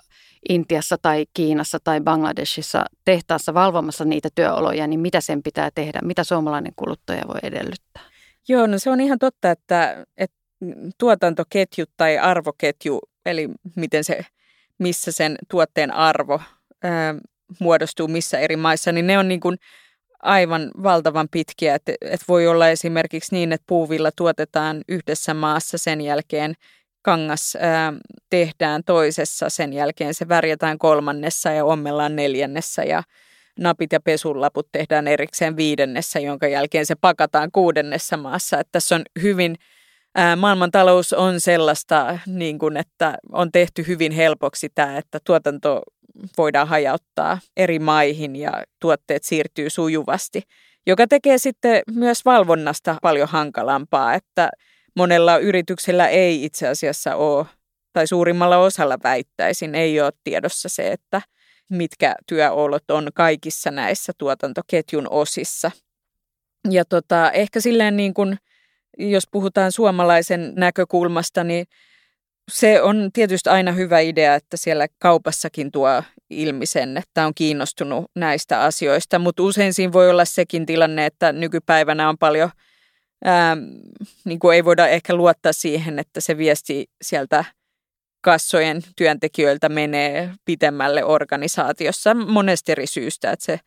Intiassa 0.50 0.98
tai 1.01 1.25
Kiinassa 1.33 1.77
tai 1.83 2.01
Bangladeshissa 2.01 2.86
tehtaassa 3.05 3.53
valvomassa 3.53 4.05
niitä 4.05 4.29
työoloja, 4.36 4.88
niin 4.88 5.00
mitä 5.00 5.21
sen 5.21 5.43
pitää 5.43 5.69
tehdä? 5.75 6.00
Mitä 6.03 6.24
suomalainen 6.24 6.74
kuluttaja 6.75 7.27
voi 7.27 7.39
edellyttää? 7.43 8.03
Joo, 8.48 8.67
no 8.67 8.79
se 8.79 8.89
on 8.89 9.01
ihan 9.01 9.19
totta, 9.19 9.51
että, 9.51 10.05
että 10.17 10.38
tuotantoketju 10.98 11.86
tai 11.98 12.17
arvoketju, 12.17 13.00
eli 13.25 13.50
miten 13.75 14.03
se, 14.03 14.25
missä 14.77 15.12
sen 15.12 15.36
tuotteen 15.50 15.93
arvo 15.93 16.41
ää, 16.83 17.15
muodostuu 17.60 18.07
missä 18.07 18.39
eri 18.39 18.55
maissa, 18.55 18.91
niin 18.91 19.07
ne 19.07 19.17
on 19.17 19.27
niin 19.27 19.39
kuin 19.39 19.57
aivan 20.23 20.71
valtavan 20.83 21.27
pitkiä. 21.31 21.75
Että 21.75 21.93
et 22.01 22.21
voi 22.27 22.47
olla 22.47 22.69
esimerkiksi 22.69 23.35
niin, 23.35 23.53
että 23.53 23.65
puuvilla 23.67 24.11
tuotetaan 24.15 24.81
yhdessä 24.87 25.33
maassa 25.33 25.77
sen 25.77 26.01
jälkeen 26.01 26.53
kangas 27.01 27.57
ää, 27.59 27.93
tehdään 28.29 28.83
toisessa, 28.85 29.49
sen 29.49 29.73
jälkeen 29.73 30.13
se 30.13 30.27
värjätään 30.27 30.77
kolmannessa 30.77 31.51
ja 31.51 31.65
ommellaan 31.65 32.15
neljännessä 32.15 32.83
ja 32.83 33.03
napit 33.59 33.91
ja 33.91 33.99
pesulaput 33.99 34.67
tehdään 34.71 35.07
erikseen 35.07 35.57
viidennessä, 35.57 36.19
jonka 36.19 36.47
jälkeen 36.47 36.85
se 36.85 36.95
pakataan 37.01 37.49
kuudennessa 37.51 38.17
maassa. 38.17 38.59
Että 38.59 38.71
tässä 38.71 38.95
on 38.95 39.01
hyvin, 39.21 39.55
ää, 40.15 40.35
maailmantalous 40.35 41.13
on 41.13 41.39
sellaista, 41.39 42.19
niin 42.27 42.59
kuin, 42.59 42.77
että 42.77 43.17
on 43.31 43.51
tehty 43.51 43.87
hyvin 43.87 44.11
helpoksi 44.11 44.69
tämä, 44.75 44.97
että 44.97 45.19
tuotanto 45.23 45.81
voidaan 46.38 46.68
hajauttaa 46.68 47.39
eri 47.58 47.80
maihin 47.80 48.36
ja 48.36 48.63
tuotteet 48.80 49.24
siirtyy 49.24 49.70
sujuvasti, 49.70 50.41
joka 50.88 51.08
tekee 51.08 51.38
sitten 51.38 51.82
myös 51.91 52.25
valvonnasta 52.25 52.98
paljon 53.01 53.27
hankalampaa, 53.27 54.13
että 54.13 54.50
monella 54.96 55.38
yrityksellä 55.38 56.08
ei 56.08 56.46
itse 56.46 56.68
asiassa 56.68 57.15
ole, 57.15 57.46
tai 57.94 58.08
suurimmalla 58.08 58.58
osalla 58.58 58.98
väittäisin, 59.03 59.75
ei 59.75 60.01
ole 60.01 60.12
tiedossa 60.24 60.70
se, 60.70 60.91
että 60.91 61.22
mitkä 61.70 62.15
työolot 62.27 62.91
on 62.91 63.08
kaikissa 63.13 63.72
näissä 63.72 64.13
tuotantoketjun 64.18 65.08
osissa. 65.10 65.72
Ja 66.70 66.86
tota, 66.86 67.32
ehkä 67.32 67.60
silleen 67.60 67.98
niin 67.98 68.13
kuin, 68.13 68.38
jos 68.98 69.24
puhutaan 69.32 69.72
suomalaisen 69.72 70.53
näkökulmasta, 70.56 71.44
niin 71.44 71.65
se 72.51 72.81
on 72.81 73.10
tietysti 73.13 73.50
aina 73.50 73.72
hyvä 73.72 74.00
idea, 74.00 74.36
että 74.36 74.58
siellä 74.58 74.88
kaupassakin 75.00 75.72
tuo 75.72 76.03
ilmi 76.29 76.65
sen, 76.65 76.98
että 76.98 77.25
on 77.25 77.34
kiinnostunut 77.36 78.12
näistä 78.15 78.62
asioista, 78.62 79.20
mutta 79.20 79.43
usein 79.43 79.74
siinä 79.74 79.93
voi 79.93 80.10
olla 80.10 80.25
sekin 80.25 80.65
tilanne, 80.65 81.05
että 81.05 81.31
nykypäivänä 81.31 82.10
on 82.10 82.17
paljon, 82.17 82.50
ää, 83.25 83.58
niin 84.25 84.39
kuin 84.39 84.55
ei 84.55 84.65
voida 84.65 84.88
ehkä 84.88 85.15
luottaa 85.15 85.53
siihen, 85.53 86.00
että 86.00 86.22
se 86.22 86.38
viesti 86.38 86.89
sieltä 87.01 87.46
kassojen 88.22 88.81
työntekijöiltä 88.96 89.70
menee 89.70 90.34
pitemmälle 90.46 91.03
organisaatiossa 91.03 92.13
monesta 92.13 92.72
eri 92.72 92.88
syystä, 92.88 93.31
että 93.31 93.46
se 93.46 93.60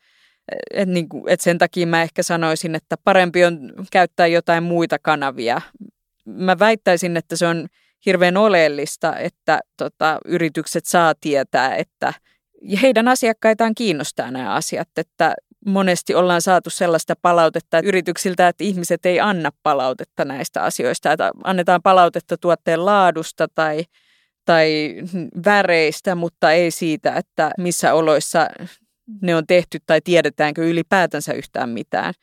et 0.71 0.89
niin 0.89 1.09
kuin, 1.09 1.25
et 1.29 1.41
sen 1.41 1.59
takia 1.59 1.87
mä 1.87 2.03
ehkä 2.03 2.23
sanoisin, 2.23 2.75
että 2.75 2.97
parempi 3.05 3.45
on 3.45 3.73
käyttää 3.93 4.27
jotain 4.27 4.63
muita 4.63 4.99
kanavia. 4.99 5.61
Mä 6.25 6.59
väittäisin, 6.59 7.17
että 7.17 7.37
se 7.37 7.47
on 7.47 7.69
hirveän 8.07 8.37
oleellista, 8.37 9.17
että 9.17 9.61
tota, 9.77 10.19
yritykset 10.25 10.87
saa 10.87 11.15
tietää, 11.21 11.77
että 11.77 12.13
heidän 12.83 13.09
asiakkaitaan 13.09 13.75
kiinnostaa 13.75 14.31
nämä 14.31 14.55
asiat, 14.55 14.89
että 14.97 15.35
monesti 15.67 16.15
ollaan 16.15 16.43
saatu 16.43 16.71
sellaista 16.71 17.15
palautetta 17.23 17.81
yrityksiltä, 17.81 18.49
että 18.49 18.65
ihmiset 18.65 19.07
ei 19.07 19.21
anna 19.21 19.51
palautetta 19.63 20.25
näistä 20.25 20.63
asioista, 20.63 21.13
että 21.13 21.31
annetaan 21.45 21.83
palautetta 21.83 22.37
tuotteen 22.37 22.85
laadusta 22.85 23.49
tai, 23.55 23.85
tai 24.45 24.95
väreistä, 25.45 26.15
mutta 26.15 26.53
ei 26.53 26.71
siitä, 26.71 27.17
että 27.17 27.51
missä 27.59 27.95
oloissa 27.95 28.49
ne 29.23 29.37
on 29.37 29.47
tehty 29.47 29.79
tai 29.87 30.01
tiedetäänkö 30.01 30.69
ylipäätänsä 30.69 31.33
yhtään 31.33 31.71
mitään 31.71 32.15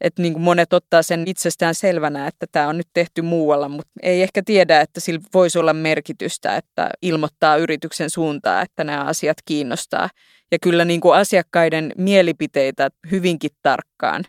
että 0.00 0.22
niin 0.22 0.32
kuin 0.32 0.42
monet 0.42 0.72
ottaa 0.72 1.02
sen 1.02 1.22
itsestään 1.26 1.74
selvänä, 1.74 2.26
että 2.26 2.46
tämä 2.52 2.68
on 2.68 2.76
nyt 2.76 2.88
tehty 2.94 3.22
muualla, 3.22 3.68
mutta 3.68 3.90
ei 4.02 4.22
ehkä 4.22 4.42
tiedä, 4.42 4.80
että 4.80 5.00
sillä 5.00 5.20
voisi 5.34 5.58
olla 5.58 5.72
merkitystä, 5.72 6.56
että 6.56 6.90
ilmoittaa 7.02 7.56
yrityksen 7.56 8.10
suuntaan, 8.10 8.62
että 8.62 8.84
nämä 8.84 9.04
asiat 9.04 9.36
kiinnostaa. 9.44 10.10
Ja 10.52 10.58
kyllä 10.62 10.84
niin 10.84 11.00
kuin 11.00 11.16
asiakkaiden 11.16 11.92
mielipiteitä 11.96 12.90
hyvinkin 13.10 13.50
tarkkaan 13.62 14.24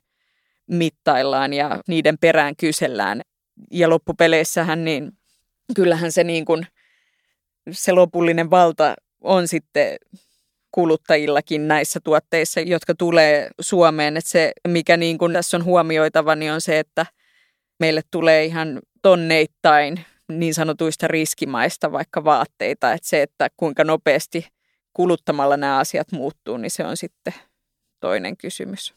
mittaillaan 0.68 1.54
ja 1.54 1.82
niiden 1.88 2.18
perään 2.18 2.56
kysellään. 2.56 3.22
Ja 3.72 3.90
loppupeleissähän 3.90 4.86
niin 4.86 5.12
kyllähän 5.76 6.12
se, 6.12 6.24
niin 6.24 6.46
kuin, 6.46 6.68
se 7.72 7.92
lopullinen 7.92 8.50
valta 8.50 8.96
on 9.22 9.48
sitten 9.48 9.98
kuluttajillakin 10.72 11.68
näissä 11.68 12.00
tuotteissa, 12.04 12.60
jotka 12.60 12.96
tulee 12.96 13.50
Suomeen. 13.62 14.18
Että 14.18 14.30
se, 14.30 14.52
mikä 14.68 14.98
niin 14.98 15.18
kuin 15.18 15.34
tässä 15.34 15.58
on 15.58 15.66
huomioitava, 15.66 16.36
niin 16.36 16.52
on 16.52 16.62
se, 16.62 16.80
että 16.80 17.06
meille 17.80 18.02
tulee 18.12 18.46
ihan 18.46 18.80
tonneittain 19.02 20.06
niin 20.32 20.54
sanotuista 20.54 21.08
riskimaista 21.08 21.92
vaikka 21.92 22.24
vaatteita. 22.24 22.94
Että 22.94 23.08
se, 23.08 23.22
että 23.22 23.50
kuinka 23.58 23.84
nopeasti 23.84 24.48
kuluttamalla 24.94 25.58
nämä 25.58 25.78
asiat 25.78 26.12
muuttuu, 26.12 26.58
niin 26.58 26.72
se 26.72 26.86
on 26.86 26.98
sitten 26.98 27.34
toinen 28.00 28.38
kysymys. 28.38 28.94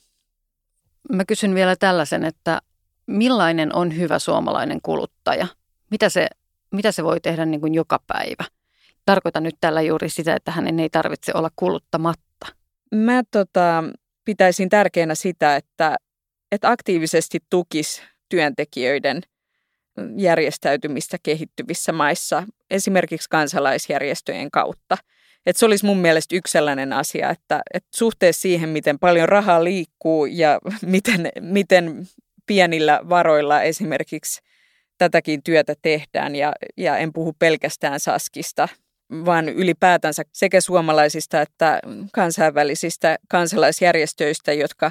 Mä 1.13 1.25
kysyn 1.25 1.55
vielä 1.55 1.77
tällaisen, 1.77 2.25
että 2.25 2.63
millainen 3.07 3.75
on 3.75 3.97
hyvä 3.97 4.19
suomalainen 4.19 4.81
kuluttaja? 4.83 5.47
Mitä 5.91 6.09
se, 6.09 6.29
mitä 6.73 6.93
se 6.93 7.05
voi 7.05 7.21
tehdä 7.21 7.47
niin 7.47 7.61
kuin 7.61 7.75
joka 7.75 8.01
päivä? 8.07 8.45
Tarkoitan 9.05 9.43
nyt 9.43 9.57
tällä 9.61 9.83
juuri 9.83 10.09
sitä, 10.09 10.35
että 10.35 10.51
hänen 10.51 10.81
ei 10.81 10.91
tarvitse 10.91 11.33
olla 11.35 11.51
kuluttamatta. 11.57 12.47
Mä 12.95 13.23
tota, 13.31 13.85
pitäisin 14.25 14.69
tärkeänä 14.69 15.15
sitä, 15.15 15.57
että, 15.57 15.97
että 16.53 16.71
aktiivisesti 16.71 17.39
tukisi 17.51 18.03
työntekijöiden 18.29 19.23
järjestäytymistä 20.17 21.17
kehittyvissä 21.23 21.93
maissa, 21.93 22.43
esimerkiksi 22.71 23.29
kansalaisjärjestöjen 23.31 24.51
kautta. 24.51 24.97
Et 25.47 25.57
se 25.57 25.67
olisi 25.67 25.87
mun 25.87 25.99
mielestä 25.99 26.37
yksi 26.37 26.53
sellainen 26.53 26.93
asia, 26.93 27.31
että, 27.31 27.63
että 27.75 27.89
suhteessa 27.95 28.43
siihen, 28.43 28.69
miten 28.69 28.99
paljon 28.99 29.29
rahaa 29.29 29.65
liikkuu 29.65 30.27
ja 30.27 30.59
miten, 30.83 31.29
miten 31.41 32.07
pienillä 32.47 33.01
varoilla 33.09 33.63
esimerkiksi 33.63 34.41
tätäkin 34.99 35.43
työtä 35.43 35.75
tehdään, 35.83 36.37
ja, 36.37 36.53
ja 36.77 36.97
en 36.97 37.13
puhu 37.13 37.33
pelkästään 37.39 38.01
Saskista, 38.01 38.69
vaan 39.25 39.49
ylipäätänsä 39.49 40.23
sekä 40.33 40.61
suomalaisista 40.61 41.41
että 41.41 41.81
kansainvälisistä 42.13 43.19
kansalaisjärjestöistä, 43.29 44.53
jotka, 44.53 44.91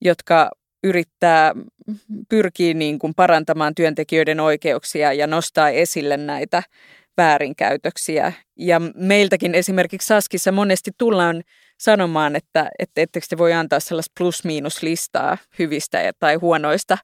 jotka 0.00 0.50
yrittää 0.84 1.54
pyrkiä 2.28 2.74
niin 2.74 2.98
kuin 2.98 3.14
parantamaan 3.14 3.74
työntekijöiden 3.74 4.40
oikeuksia 4.40 5.12
ja 5.12 5.26
nostaa 5.26 5.68
esille 5.68 6.16
näitä 6.16 6.62
väärinkäytöksiä. 7.16 8.32
Ja 8.56 8.80
meiltäkin 8.94 9.54
esimerkiksi 9.54 10.06
Saskissa 10.06 10.52
monesti 10.52 10.90
tullaan 10.98 11.42
sanomaan, 11.78 12.36
että, 12.36 12.70
että 12.78 13.00
ettekö 13.00 13.26
te 13.30 13.38
voi 13.38 13.52
antaa 13.52 13.80
sellaista 13.80 14.12
plus-miinus-listaa 14.18 15.38
hyvistä 15.58 16.12
tai 16.18 16.34
huonoista 16.34 16.98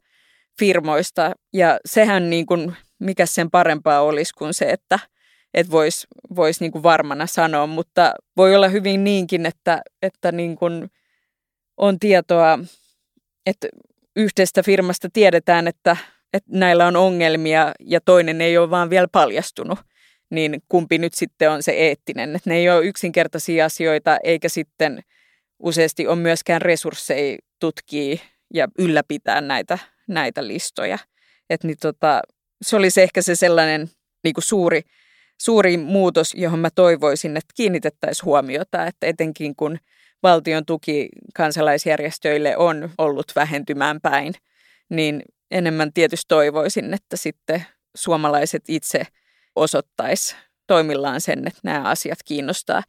firmoista. 0.59 1.33
Ja 1.53 1.79
sehän 1.87 2.31
niin 2.31 2.47
kuin, 2.47 2.77
mikä 2.99 3.27
sen 3.27 3.51
parempaa 3.51 4.01
olisi 4.01 4.35
kuin 4.35 4.55
se, 4.55 4.71
että– 4.71 4.99
että 5.55 5.71
voisi 5.71 6.07
vois 6.37 6.61
niinku 6.61 6.83
varmana 6.83 7.27
sanoa, 7.27 7.67
mutta 7.67 8.15
voi 8.37 8.57
olla 8.57 8.69
hyvin 8.69 9.05
niinkin, 9.05 9.47
että, 9.47 9.83
että 10.03 10.33
niinku 10.33 10.67
on 11.77 11.99
tietoa, 11.99 12.59
että 13.47 13.69
yhdestä 14.17 14.63
firmasta 14.63 15.09
tiedetään, 15.13 15.69
että, 15.69 15.97
että 16.33 16.51
näillä 16.53 16.87
on 16.87 16.97
ongelmia 16.97 17.73
ja 17.81 18.01
toinen 18.01 18.41
ei 18.41 18.59
ole 18.59 18.71
vaan 18.71 18.91
vielä 18.91 19.09
paljastunut, 19.13 19.79
niin 20.31 20.63
kumpi 20.69 20.99
nyt 20.99 21.15
sitten 21.15 21.51
on 21.51 21.63
se 21.63 21.73
eettinen. 21.73 22.37
Että 22.37 22.51
ne 22.51 22.57
ei 22.57 22.71
ole 22.71 22.85
yksinkertaisia 22.85 23.65
asioita, 23.65 24.19
eikä 24.25 24.49
sitten 24.49 25.03
useasti 25.59 26.07
ole 26.07 26.17
myöskään 26.17 26.63
resursseja 26.63 27.39
tutkia 27.61 28.17
ja 28.55 28.69
ylläpitää 28.79 29.41
näitä, 29.41 29.79
näitä 30.09 30.47
listoja. 30.47 30.99
Että 31.51 31.67
niin 31.67 31.77
tota, 31.81 32.23
se 32.63 32.77
olisi 32.77 33.03
ehkä 33.03 33.23
se 33.23 33.35
sellainen 33.35 33.91
niin 34.25 34.35
kuin 34.35 34.45
suuri 34.45 34.83
suuri 35.41 35.77
muutos, 35.77 36.35
johon 36.35 36.59
mä 36.59 36.71
toivoisin, 36.71 37.37
että 37.37 37.53
kiinnitettäisiin 37.57 38.25
huomiota, 38.25 38.87
että 38.87 39.07
etenkin 39.07 39.57
kun 39.57 39.79
valtion 40.23 40.67
tuki 40.67 41.09
kansalaisjärjestöille 41.35 42.57
on 42.57 42.91
ollut 42.99 43.33
vähentymään 43.37 44.01
päin, 44.01 44.35
niin 44.89 45.23
enemmän 45.51 45.93
tietysti 45.93 46.25
toivoisin, 46.29 46.95
että 46.95 47.17
sitten 47.17 47.65
suomalaiset 47.95 48.63
itse 48.69 49.07
osoittaisi 49.57 50.37
toimillaan 50.67 51.21
sen, 51.21 51.47
että 51.47 51.61
nämä 51.63 51.83
asiat 51.83 52.19
kiinnostaa. 52.25 52.83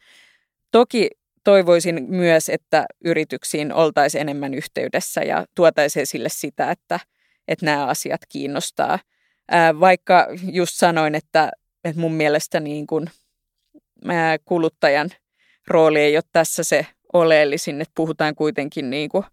Toki 0.70 1.10
toivoisin 1.44 2.06
myös, 2.08 2.48
että 2.48 2.86
yrityksiin 3.04 3.72
oltaisiin 3.72 4.20
enemmän 4.20 4.54
yhteydessä 4.54 5.20
ja 5.20 5.46
tuotaisiin 5.54 6.02
esille 6.02 6.28
sitä, 6.28 6.70
että, 6.70 7.00
että 7.48 7.66
nämä 7.66 7.86
asiat 7.86 8.20
kiinnostaa. 8.28 8.98
Vaikka 9.80 10.26
just 10.52 10.72
sanoin, 10.74 11.14
että, 11.14 11.50
että 11.84 12.00
mun 12.00 12.14
mielestä 12.14 12.60
niin 12.60 12.86
kuin, 12.86 13.10
ää, 14.08 14.38
kuluttajan 14.44 15.10
rooli 15.68 16.00
ei 16.00 16.16
ole 16.16 16.24
tässä 16.32 16.64
se 16.64 16.86
oleellisin, 17.12 17.80
että 17.80 17.92
puhutaan 17.94 18.34
kuitenkin 18.34 18.90
niin 18.90 19.08
kuin, 19.08 19.24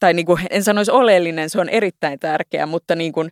tai 0.00 0.14
niin 0.14 0.26
kuin, 0.26 0.40
en 0.50 0.64
sanoisi 0.64 0.90
oleellinen, 0.90 1.50
se 1.50 1.60
on 1.60 1.68
erittäin 1.68 2.18
tärkeä, 2.18 2.66
mutta 2.66 2.94
niin 2.94 3.12
kuin, 3.12 3.30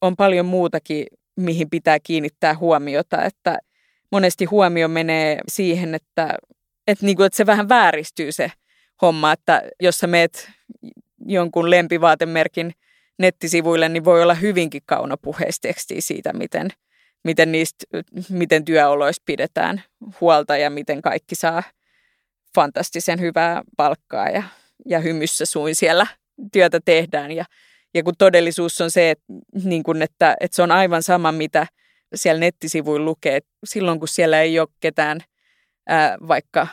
on 0.00 0.16
paljon 0.16 0.46
muutakin, 0.46 1.06
mihin 1.36 1.70
pitää 1.70 1.98
kiinnittää 2.00 2.56
huomiota, 2.56 3.24
että 3.24 3.58
monesti 4.12 4.44
huomio 4.44 4.88
menee 4.88 5.38
siihen, 5.48 5.94
että, 5.94 6.34
että, 6.86 7.06
niin 7.06 7.16
kuin, 7.16 7.26
että 7.26 7.36
se 7.36 7.46
vähän 7.46 7.68
vääristyy 7.68 8.32
se 8.32 8.52
homma, 9.02 9.32
että 9.32 9.62
jos 9.80 9.98
sä 9.98 10.06
meet 10.06 10.50
jonkun 11.26 11.70
lempivaatemerkin 11.70 12.72
nettisivuille, 13.18 13.88
niin 13.88 14.04
voi 14.04 14.22
olla 14.22 14.34
hyvinkin 14.34 14.82
kaunopuheistekstiä 14.86 16.00
siitä, 16.00 16.32
miten, 16.32 16.68
miten, 17.24 17.52
niistä, 17.52 17.84
miten 18.30 18.64
työoloista 18.64 19.22
pidetään 19.26 19.82
huolta 20.20 20.56
ja 20.56 20.70
miten 20.70 21.02
kaikki 21.02 21.34
saa 21.34 21.62
fantastisen 22.54 23.20
hyvää 23.20 23.62
palkkaa 23.76 24.28
ja, 24.28 24.42
ja 24.86 24.98
hymyssä 24.98 25.46
suin 25.46 25.74
siellä 25.74 26.06
työtä 26.52 26.80
tehdään. 26.84 27.32
Ja, 27.32 27.44
ja 27.94 28.02
kun 28.02 28.14
todellisuus 28.18 28.80
on 28.80 28.90
se, 28.90 29.10
että, 29.10 29.24
niin 29.64 29.82
kun, 29.82 30.02
että, 30.02 30.36
että 30.40 30.54
se 30.54 30.62
on 30.62 30.70
aivan 30.70 31.02
sama, 31.02 31.32
mitä 31.32 31.66
siellä 32.14 32.40
nettisivuilla 32.40 33.04
lukee. 33.04 33.40
Silloin 33.64 33.98
kun 33.98 34.08
siellä 34.08 34.40
ei 34.40 34.58
ole 34.58 34.68
ketään 34.80 35.20
ää, 35.88 36.16
vaikka 36.28 36.66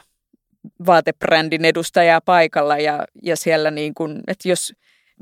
vaatebrändin 0.85 1.65
edustajaa 1.65 2.21
paikalla 2.21 2.77
ja, 2.77 3.05
ja 3.23 3.35
siellä 3.35 3.71
niin 3.71 3.93
kun, 3.93 4.21
että 4.27 4.49
jos 4.49 4.73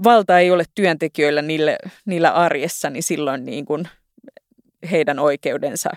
valta 0.03 0.39
ei 0.39 0.51
ole 0.51 0.63
työntekijöillä 0.75 1.41
niille, 1.41 1.77
niillä 2.05 2.31
arjessa, 2.31 2.89
niin 2.89 3.03
silloin 3.03 3.45
niin 3.45 3.65
kun 3.65 3.87
heidän 4.91 5.19
oikeudensa 5.19 5.89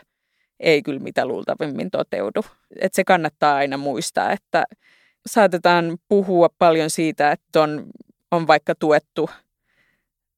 ei 0.61 0.83
kyllä 0.83 1.01
mitä 1.01 1.27
luultavimmin 1.27 1.91
toteudu. 1.91 2.41
Et 2.81 2.95
se 2.95 3.05
kannattaa 3.05 3.55
aina 3.55 3.77
muistaa, 3.77 4.33
että 4.33 4.65
saatetaan 5.27 5.99
puhua 6.09 6.49
paljon 6.59 6.91
siitä, 6.91 7.33
että 7.33 7.63
on, 7.63 7.87
on 8.31 8.47
vaikka 8.47 8.75
tuettu 8.75 9.31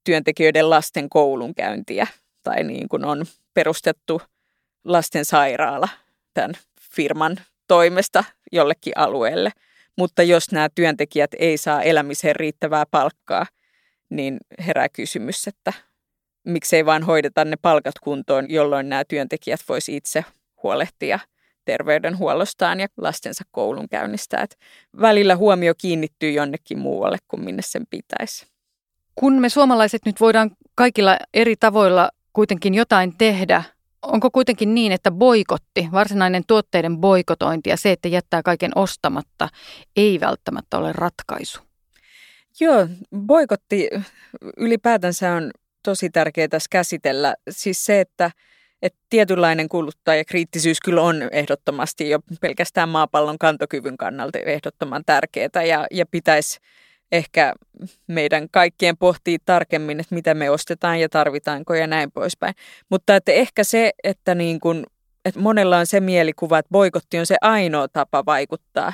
työntekijöiden 0.03 0.69
lasten 0.69 1.09
koulunkäyntiä 1.09 2.07
tai 2.43 2.63
niin 2.63 2.89
kuin 2.89 3.05
on 3.05 3.25
perustettu 3.53 4.21
lastensairaala 4.83 5.89
tämän 6.33 6.53
firman 6.95 7.37
toimesta 7.67 8.23
jollekin 8.51 8.93
alueelle. 8.95 9.51
Mutta 9.97 10.23
jos 10.23 10.51
nämä 10.51 10.69
työntekijät 10.75 11.31
ei 11.39 11.57
saa 11.57 11.81
elämiseen 11.81 12.35
riittävää 12.35 12.85
palkkaa, 12.91 13.45
niin 14.09 14.37
herää 14.67 14.89
kysymys, 14.89 15.47
että 15.47 15.73
miksei 16.45 16.85
vaan 16.85 17.03
hoideta 17.03 17.45
ne 17.45 17.55
palkat 17.61 17.95
kuntoon, 18.03 18.45
jolloin 18.49 18.89
nämä 18.89 19.03
työntekijät 19.05 19.59
voisi 19.69 19.95
itse 19.95 20.25
huolehtia 20.63 21.19
terveydenhuollostaan 21.65 22.79
ja 22.79 22.87
lastensa 22.97 23.43
koulunkäynnistä. 23.51 24.41
Et 24.41 24.57
välillä 25.01 25.35
huomio 25.35 25.73
kiinnittyy 25.77 26.31
jonnekin 26.31 26.79
muualle 26.79 27.17
kuin 27.27 27.43
minne 27.43 27.61
sen 27.61 27.83
pitäisi. 27.89 28.45
Kun 29.15 29.33
me 29.33 29.49
suomalaiset 29.49 30.01
nyt 30.05 30.19
voidaan 30.19 30.51
kaikilla 30.75 31.17
eri 31.33 31.55
tavoilla 31.55 32.09
kuitenkin 32.33 32.73
jotain 32.73 33.17
tehdä, 33.17 33.63
onko 34.01 34.31
kuitenkin 34.31 34.75
niin, 34.75 34.91
että 34.91 35.11
boikotti, 35.11 35.89
varsinainen 35.91 36.43
tuotteiden 36.47 36.97
boikotointi 36.97 37.69
ja 37.69 37.77
se, 37.77 37.91
että 37.91 38.07
jättää 38.07 38.43
kaiken 38.43 38.71
ostamatta, 38.75 39.49
ei 39.95 40.19
välttämättä 40.19 40.77
ole 40.77 40.93
ratkaisu? 40.93 41.59
Joo, 42.59 42.87
boikotti 43.17 43.89
ylipäätänsä 44.57 45.33
on 45.33 45.51
tosi 45.85 46.09
tärkeää 46.09 46.47
tässä 46.47 46.67
käsitellä. 46.71 47.35
Siis 47.49 47.85
se, 47.85 47.99
että, 47.99 48.31
että 48.81 48.99
tietynlainen 49.09 49.69
kuluttajakriittisyys 49.69 50.77
kyllä 50.79 51.01
on 51.01 51.29
ehdottomasti 51.31 52.09
jo 52.09 52.19
pelkästään 52.41 52.89
maapallon 52.89 53.37
kantokyvyn 53.37 53.97
kannalta 53.97 54.39
ehdottoman 54.39 55.03
tärkeää 55.05 55.63
ja, 55.67 55.87
ja 55.91 56.05
pitäisi 56.05 56.59
ehkä 57.11 57.53
meidän 58.07 58.47
kaikkien 58.51 58.97
pohtii 58.97 59.37
tarkemmin, 59.45 59.99
että 59.99 60.15
mitä 60.15 60.33
me 60.33 60.49
ostetaan 60.49 60.99
ja 60.99 61.09
tarvitaanko 61.09 61.73
ja 61.73 61.87
näin 61.87 62.11
poispäin. 62.11 62.55
Mutta 62.89 63.15
että 63.15 63.31
ehkä 63.31 63.63
se, 63.63 63.91
että, 64.03 64.35
niin 64.35 64.59
kun, 64.59 64.85
että 65.25 65.39
monella 65.39 65.77
on 65.77 65.87
se 65.87 65.99
mielikuva, 65.99 66.59
että 66.59 66.69
boikotti 66.71 67.19
on 67.19 67.25
se 67.25 67.35
ainoa 67.41 67.87
tapa 67.87 68.25
vaikuttaa 68.25 68.93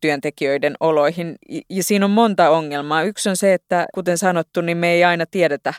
työntekijöiden 0.00 0.74
oloihin. 0.80 1.36
Ja 1.70 1.84
siinä 1.84 2.04
on 2.04 2.10
monta 2.10 2.50
ongelmaa. 2.50 3.02
Yksi 3.02 3.28
on 3.28 3.36
se, 3.36 3.54
että 3.54 3.86
kuten 3.94 4.18
sanottu, 4.18 4.60
niin 4.60 4.76
me 4.76 4.92
ei 4.92 5.04
aina 5.04 5.26
tiedetä 5.26 5.74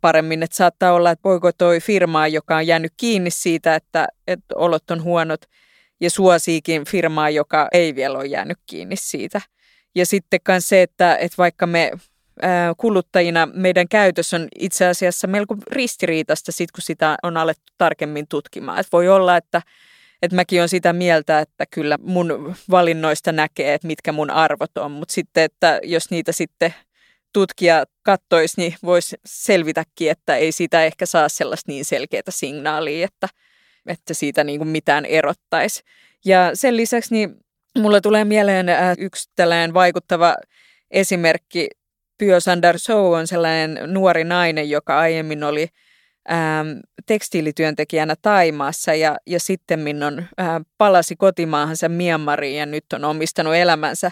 paremmin, 0.00 0.42
että 0.42 0.56
saattaa 0.56 0.92
olla, 0.92 1.10
että 1.10 1.22
boikotoi 1.22 1.80
firmaa, 1.80 2.28
joka 2.28 2.56
on 2.56 2.66
jäänyt 2.66 2.92
kiinni 2.96 3.30
siitä, 3.30 3.74
että, 3.74 4.08
että 4.26 4.54
olot 4.54 4.90
on 4.90 5.02
huonot 5.02 5.40
ja 6.00 6.10
suosiikin 6.10 6.84
firmaa, 6.84 7.30
joka 7.30 7.68
ei 7.72 7.94
vielä 7.94 8.18
ole 8.18 8.26
jäänyt 8.26 8.58
kiinni 8.66 8.96
siitä– 8.96 9.40
ja 9.96 10.06
sitten 10.06 10.40
myös 10.48 10.68
se, 10.68 10.82
että, 10.82 11.16
että 11.16 11.34
vaikka 11.38 11.66
me 11.66 11.92
kuluttajina 12.76 13.46
meidän 13.46 13.88
käytös 13.88 14.34
on 14.34 14.48
itse 14.58 14.86
asiassa 14.86 15.26
melko 15.26 15.56
ristiriitaista 15.70 16.52
sit, 16.52 16.72
kun 16.72 16.82
sitä 16.82 17.16
on 17.22 17.36
alettu 17.36 17.72
tarkemmin 17.78 18.28
tutkimaan. 18.28 18.78
Et 18.78 18.86
voi 18.92 19.08
olla, 19.08 19.36
että, 19.36 19.62
että 20.22 20.36
mäkin 20.36 20.60
olen 20.60 20.68
sitä 20.68 20.92
mieltä, 20.92 21.38
että 21.38 21.64
kyllä 21.70 21.98
mun 22.02 22.54
valinnoista 22.70 23.32
näkee, 23.32 23.74
että 23.74 23.86
mitkä 23.86 24.12
mun 24.12 24.30
arvot 24.30 24.78
on, 24.78 24.90
mutta 24.90 25.12
sitten, 25.12 25.44
että 25.44 25.80
jos 25.82 26.10
niitä 26.10 26.32
sitten 26.32 26.74
tutkija 27.32 27.84
kattoisi, 28.02 28.54
niin 28.56 28.74
voisi 28.84 29.16
selvitäkin, 29.26 30.10
että 30.10 30.36
ei 30.36 30.52
siitä 30.52 30.84
ehkä 30.84 31.06
saa 31.06 31.28
sellaista 31.28 31.72
niin 31.72 31.84
selkeää 31.84 32.22
signaalia, 32.28 33.04
että, 33.04 33.28
että 33.86 34.14
siitä 34.14 34.44
niin 34.44 34.58
kuin 34.58 34.68
mitään 34.68 35.04
erottaisi. 35.04 35.82
Ja 36.24 36.50
sen 36.54 36.76
lisäksi 36.76 37.14
niin 37.14 37.36
Mulle 37.78 38.00
tulee 38.00 38.24
mieleen 38.24 38.68
äh, 38.68 38.94
yksi 38.98 39.30
tällainen 39.36 39.74
vaikuttava 39.74 40.36
esimerkki. 40.90 41.68
Pio 42.18 42.40
Sandar 42.40 42.78
Sou 42.78 43.12
on 43.12 43.26
sellainen 43.26 43.78
nuori 43.86 44.24
nainen, 44.24 44.70
joka 44.70 44.98
aiemmin 44.98 45.44
oli 45.44 45.68
ähm, 46.30 46.68
tekstiilityöntekijänä 47.06 48.14
Taimaassa 48.22 48.94
ja, 48.94 49.16
ja 49.26 49.40
sitten 49.40 50.02
on, 50.02 50.18
äh, 50.40 50.46
palasi 50.78 51.16
kotimaahansa 51.16 51.88
Myanmariin 51.88 52.58
ja 52.58 52.66
nyt 52.66 52.84
on 52.92 53.04
omistanut 53.04 53.54
elämänsä 53.54 54.10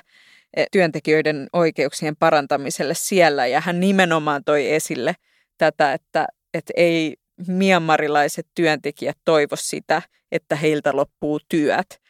työntekijöiden 0.72 1.46
oikeuksien 1.52 2.16
parantamiselle 2.16 2.94
siellä. 2.94 3.46
Ja 3.46 3.60
hän 3.60 3.80
nimenomaan 3.80 4.44
toi 4.44 4.72
esille 4.72 5.14
tätä, 5.58 5.92
että, 5.92 6.26
että 6.54 6.72
ei 6.76 7.16
Myanmarilaiset 7.48 8.46
työntekijät 8.54 9.18
toivo 9.24 9.56
sitä, 9.56 10.02
että 10.32 10.56
heiltä 10.56 10.96
loppuu 10.96 11.40
työt, 11.48 12.00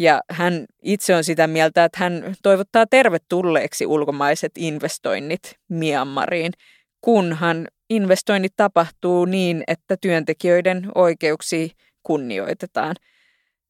ja 0.00 0.20
hän 0.30 0.66
itse 0.82 1.14
on 1.14 1.24
sitä 1.24 1.46
mieltä, 1.46 1.84
että 1.84 1.98
hän 1.98 2.34
toivottaa 2.42 2.86
tervetulleeksi 2.86 3.86
ulkomaiset 3.86 4.52
investoinnit 4.56 5.56
Myanmariin, 5.68 6.52
kunhan 7.00 7.68
investoinnit 7.90 8.52
tapahtuu 8.56 9.24
niin, 9.24 9.64
että 9.66 9.96
työntekijöiden 10.00 10.88
oikeuksia 10.94 11.68
kunnioitetaan. 12.02 12.96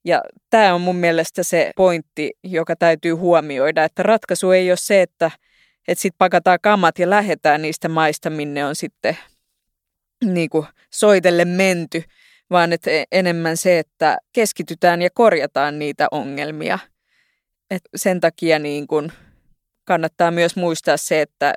Ja 0.04 0.22
tämä 0.50 0.74
on 0.74 0.80
mun 0.80 0.96
mielestä 0.96 1.42
se 1.42 1.70
pointti, 1.76 2.30
joka 2.44 2.76
täytyy 2.76 3.12
huomioida, 3.12 3.84
että 3.84 4.02
ratkaisu 4.02 4.50
ei 4.50 4.70
ole 4.70 4.76
se, 4.76 5.02
että, 5.02 5.30
että 5.88 6.02
sitten 6.02 6.18
pakataan 6.18 6.58
kamat 6.62 6.98
ja 6.98 7.10
lähdetään 7.10 7.62
niistä 7.62 7.88
maista, 7.88 8.30
minne 8.30 8.66
on 8.66 8.76
sitten 8.76 9.18
niin 10.24 10.50
kuin 10.50 10.66
soitelle 10.90 11.44
menty, 11.44 12.02
vaan 12.50 12.72
että 12.72 12.90
e- 12.90 13.04
enemmän 13.12 13.56
se, 13.56 13.78
että 13.78 14.18
keskitytään 14.32 15.02
ja 15.02 15.10
korjataan 15.14 15.78
niitä 15.78 16.08
ongelmia. 16.10 16.78
Et 17.70 17.82
sen 17.96 18.20
takia 18.20 18.58
niin 18.58 18.86
kun 18.86 19.12
kannattaa 19.84 20.30
myös 20.30 20.56
muistaa 20.56 20.96
se, 20.96 21.20
että, 21.20 21.54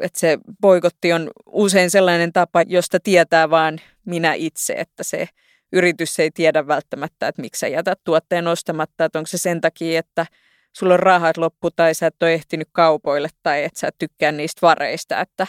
että 0.00 0.20
se 0.20 0.38
boikotti 0.60 1.12
on 1.12 1.30
usein 1.46 1.90
sellainen 1.90 2.32
tapa, 2.32 2.62
josta 2.62 3.00
tietää 3.00 3.50
vain 3.50 3.80
minä 4.04 4.34
itse, 4.34 4.72
että 4.72 5.02
se 5.02 5.28
yritys 5.72 6.20
ei 6.20 6.30
tiedä 6.30 6.66
välttämättä, 6.66 7.28
että 7.28 7.42
miksi 7.42 7.58
sä 7.58 7.68
jätät 7.68 8.00
tuotteen 8.04 8.46
ostamatta, 8.46 9.04
että 9.04 9.18
onko 9.18 9.26
se 9.26 9.38
sen 9.38 9.60
takia, 9.60 9.98
että 9.98 10.26
sulla 10.72 10.94
on 10.94 11.00
rahat 11.00 11.36
loppu 11.36 11.70
tai 11.70 11.94
sä 11.94 12.06
et 12.06 12.22
ole 12.22 12.34
ehtinyt 12.34 12.68
kaupoille 12.72 13.28
tai 13.42 13.64
että 13.64 13.80
sä 13.80 13.88
et 13.88 13.98
tykkää 13.98 14.32
niistä 14.32 14.58
vareista, 14.62 15.20
että, 15.20 15.46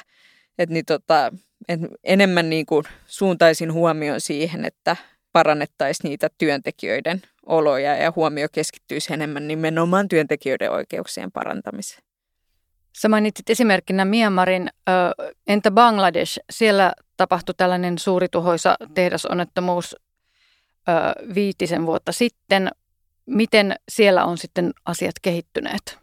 että 0.58 0.74
niin 0.74 0.86
tota, 0.86 1.32
et 1.70 1.80
enemmän 2.04 2.50
niin 2.50 2.66
kuin 2.66 2.84
suuntaisin 3.06 3.74
huomioon 3.74 4.22
siihen, 4.22 4.66
että 4.66 4.96
parannettaisiin 5.34 6.10
niitä 6.10 6.30
työntekijöiden 6.38 7.22
oloja 7.46 7.96
ja 7.96 8.14
huomio 8.16 8.48
keskittyisi 8.52 9.14
enemmän 9.14 9.48
nimenomaan 9.48 10.08
työntekijöiden 10.08 10.72
oikeuksien 10.72 11.32
parantamiseen. 11.32 12.04
Sä 12.98 13.10
mainitsit 13.10 13.50
esimerkkinä 13.50 14.06
Myanmarin, 14.06 14.70
entä 15.48 15.72
Bangladesh? 15.72 16.40
Siellä 16.50 16.94
tapahtui 17.18 17.56
tällainen 17.58 17.98
suuri 17.98 18.28
tuhoisa 18.30 18.76
tehdasonnettomuus 20.88 21.16
viitisen 21.36 21.86
vuotta 21.86 22.12
sitten. 22.12 22.70
Miten 23.26 23.76
siellä 23.90 24.26
on 24.26 24.38
sitten 24.38 24.72
asiat 24.86 25.16
kehittyneet? 25.22 26.02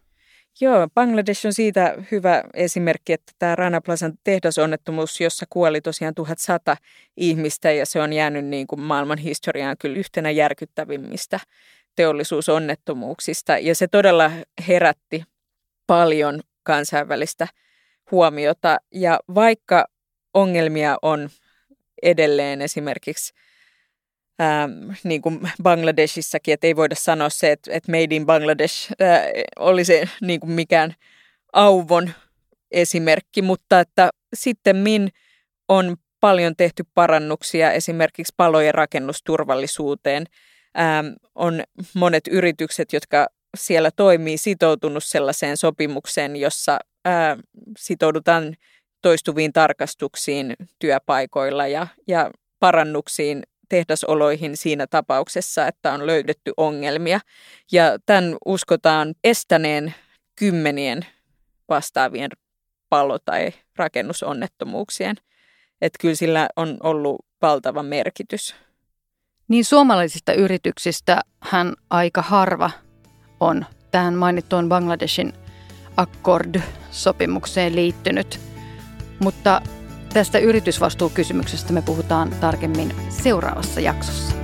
Joo, 0.61 0.89
Bangladesh 0.95 1.47
on 1.47 1.53
siitä 1.53 1.95
hyvä 2.11 2.45
esimerkki, 2.55 3.13
että 3.13 3.33
tämä 3.39 3.57
Rana 3.57 3.81
Plazan 3.81 4.13
tehdasonnettomuus, 4.25 5.21
jossa 5.21 5.47
kuoli 5.51 5.81
tosiaan 5.81 6.15
1100 6.15 6.77
ihmistä 7.17 7.73
ja 7.73 7.87
se 7.87 8.01
on 8.01 8.13
jäänyt 8.13 8.45
niin 8.45 8.67
kuin 8.67 8.81
maailman 8.81 9.19
historiaan 9.19 9.77
kyllä 9.79 9.99
yhtenä 9.99 10.31
järkyttävimmistä 10.31 11.41
teollisuusonnettomuuksista. 11.97 13.59
Ja 13.59 13.75
se 13.75 13.89
todella 13.89 14.31
herätti 14.69 15.25
paljon 15.87 16.41
kansainvälistä 16.63 17.49
huomiota. 18.11 18.77
Ja 18.95 19.21
vaikka 19.35 19.87
ongelmia 20.35 20.97
on 21.03 21.29
edelleen 22.03 22.63
esimerkiksi 22.63 23.33
ähm, 24.41 24.91
niin 25.05 25.23
kuin 25.23 25.41
Bangladeshissakin, 25.63 26.55
että 26.55 26.67
ei 26.67 26.77
voida 26.77 26.95
sanoa 26.95 27.29
se, 27.29 27.53
että, 27.53 27.71
että 27.73 27.93
Made 27.93 28.17
in 28.17 28.27
Bangladesh 28.27 28.93
äh, 29.03 29.23
olisi 29.59 30.11
niin 30.21 30.41
kuin 30.41 30.51
mikään 30.51 30.95
auvon 31.53 32.11
esimerkki, 32.71 33.43
mutta 33.43 33.81
että 33.81 34.11
sitten 34.35 34.77
min 34.77 35.09
on 35.69 35.97
paljon 36.21 36.57
tehty 36.57 36.85
parannuksia 36.95 37.73
esimerkiksi 37.73 38.35
palojen 38.37 38.75
rakennusturvallisuuteen. 38.75 40.27
Ähm, 40.79 41.07
on 41.35 41.63
monet 41.95 42.29
yritykset, 42.31 42.93
jotka 42.93 43.27
siellä 43.57 43.91
toimii, 43.91 44.39
sitoutunut 44.39 45.05
sellaiseen 45.05 45.57
sopimukseen, 45.57 46.37
jossa 46.37 46.79
äh, 47.07 47.39
sitoudutaan 47.79 48.57
toistuviin 49.03 49.53
tarkastuksiin 49.53 50.57
työpaikoilla 50.79 51.67
ja, 51.67 51.87
ja 52.09 52.31
parannuksiin 52.61 53.43
tehdasoloihin 53.69 54.57
siinä 54.57 54.87
tapauksessa, 54.87 55.67
että 55.67 55.93
on 55.93 56.07
löydetty 56.07 56.53
ongelmia. 56.57 57.21
Ja 57.73 57.99
tämän 58.07 58.37
uskotaan 58.47 59.15
estäneen 59.25 59.95
kymmenien 60.37 61.07
vastaavien 61.69 62.31
palo- 62.89 63.19
tai 63.25 63.53
rakennusonnettomuuksien. 63.77 65.17
Että 65.81 65.99
kyllä 66.01 66.15
sillä 66.15 66.49
on 66.57 66.77
ollut 66.83 67.27
valtava 67.43 67.83
merkitys. 67.83 68.55
Niin 69.49 69.65
suomalaisista 69.65 70.33
yrityksistä 70.33 71.21
hän 71.41 71.75
aika 71.91 72.23
harva 72.23 72.71
on 73.41 73.67
tähän 73.91 74.15
mainittuun 74.15 74.69
Bangladeshin 74.69 75.33
Accord-sopimukseen 75.97 77.75
liittynyt. 77.75 78.41
Mutta 79.21 79.63
tästä 80.19 80.39
yritysvastuukysymyksestä 80.39 81.73
me 81.73 81.83
puhutaan 81.83 82.31
tarkemmin 82.41 82.95
seuraavassa 83.09 83.81
jaksossa. 83.81 84.38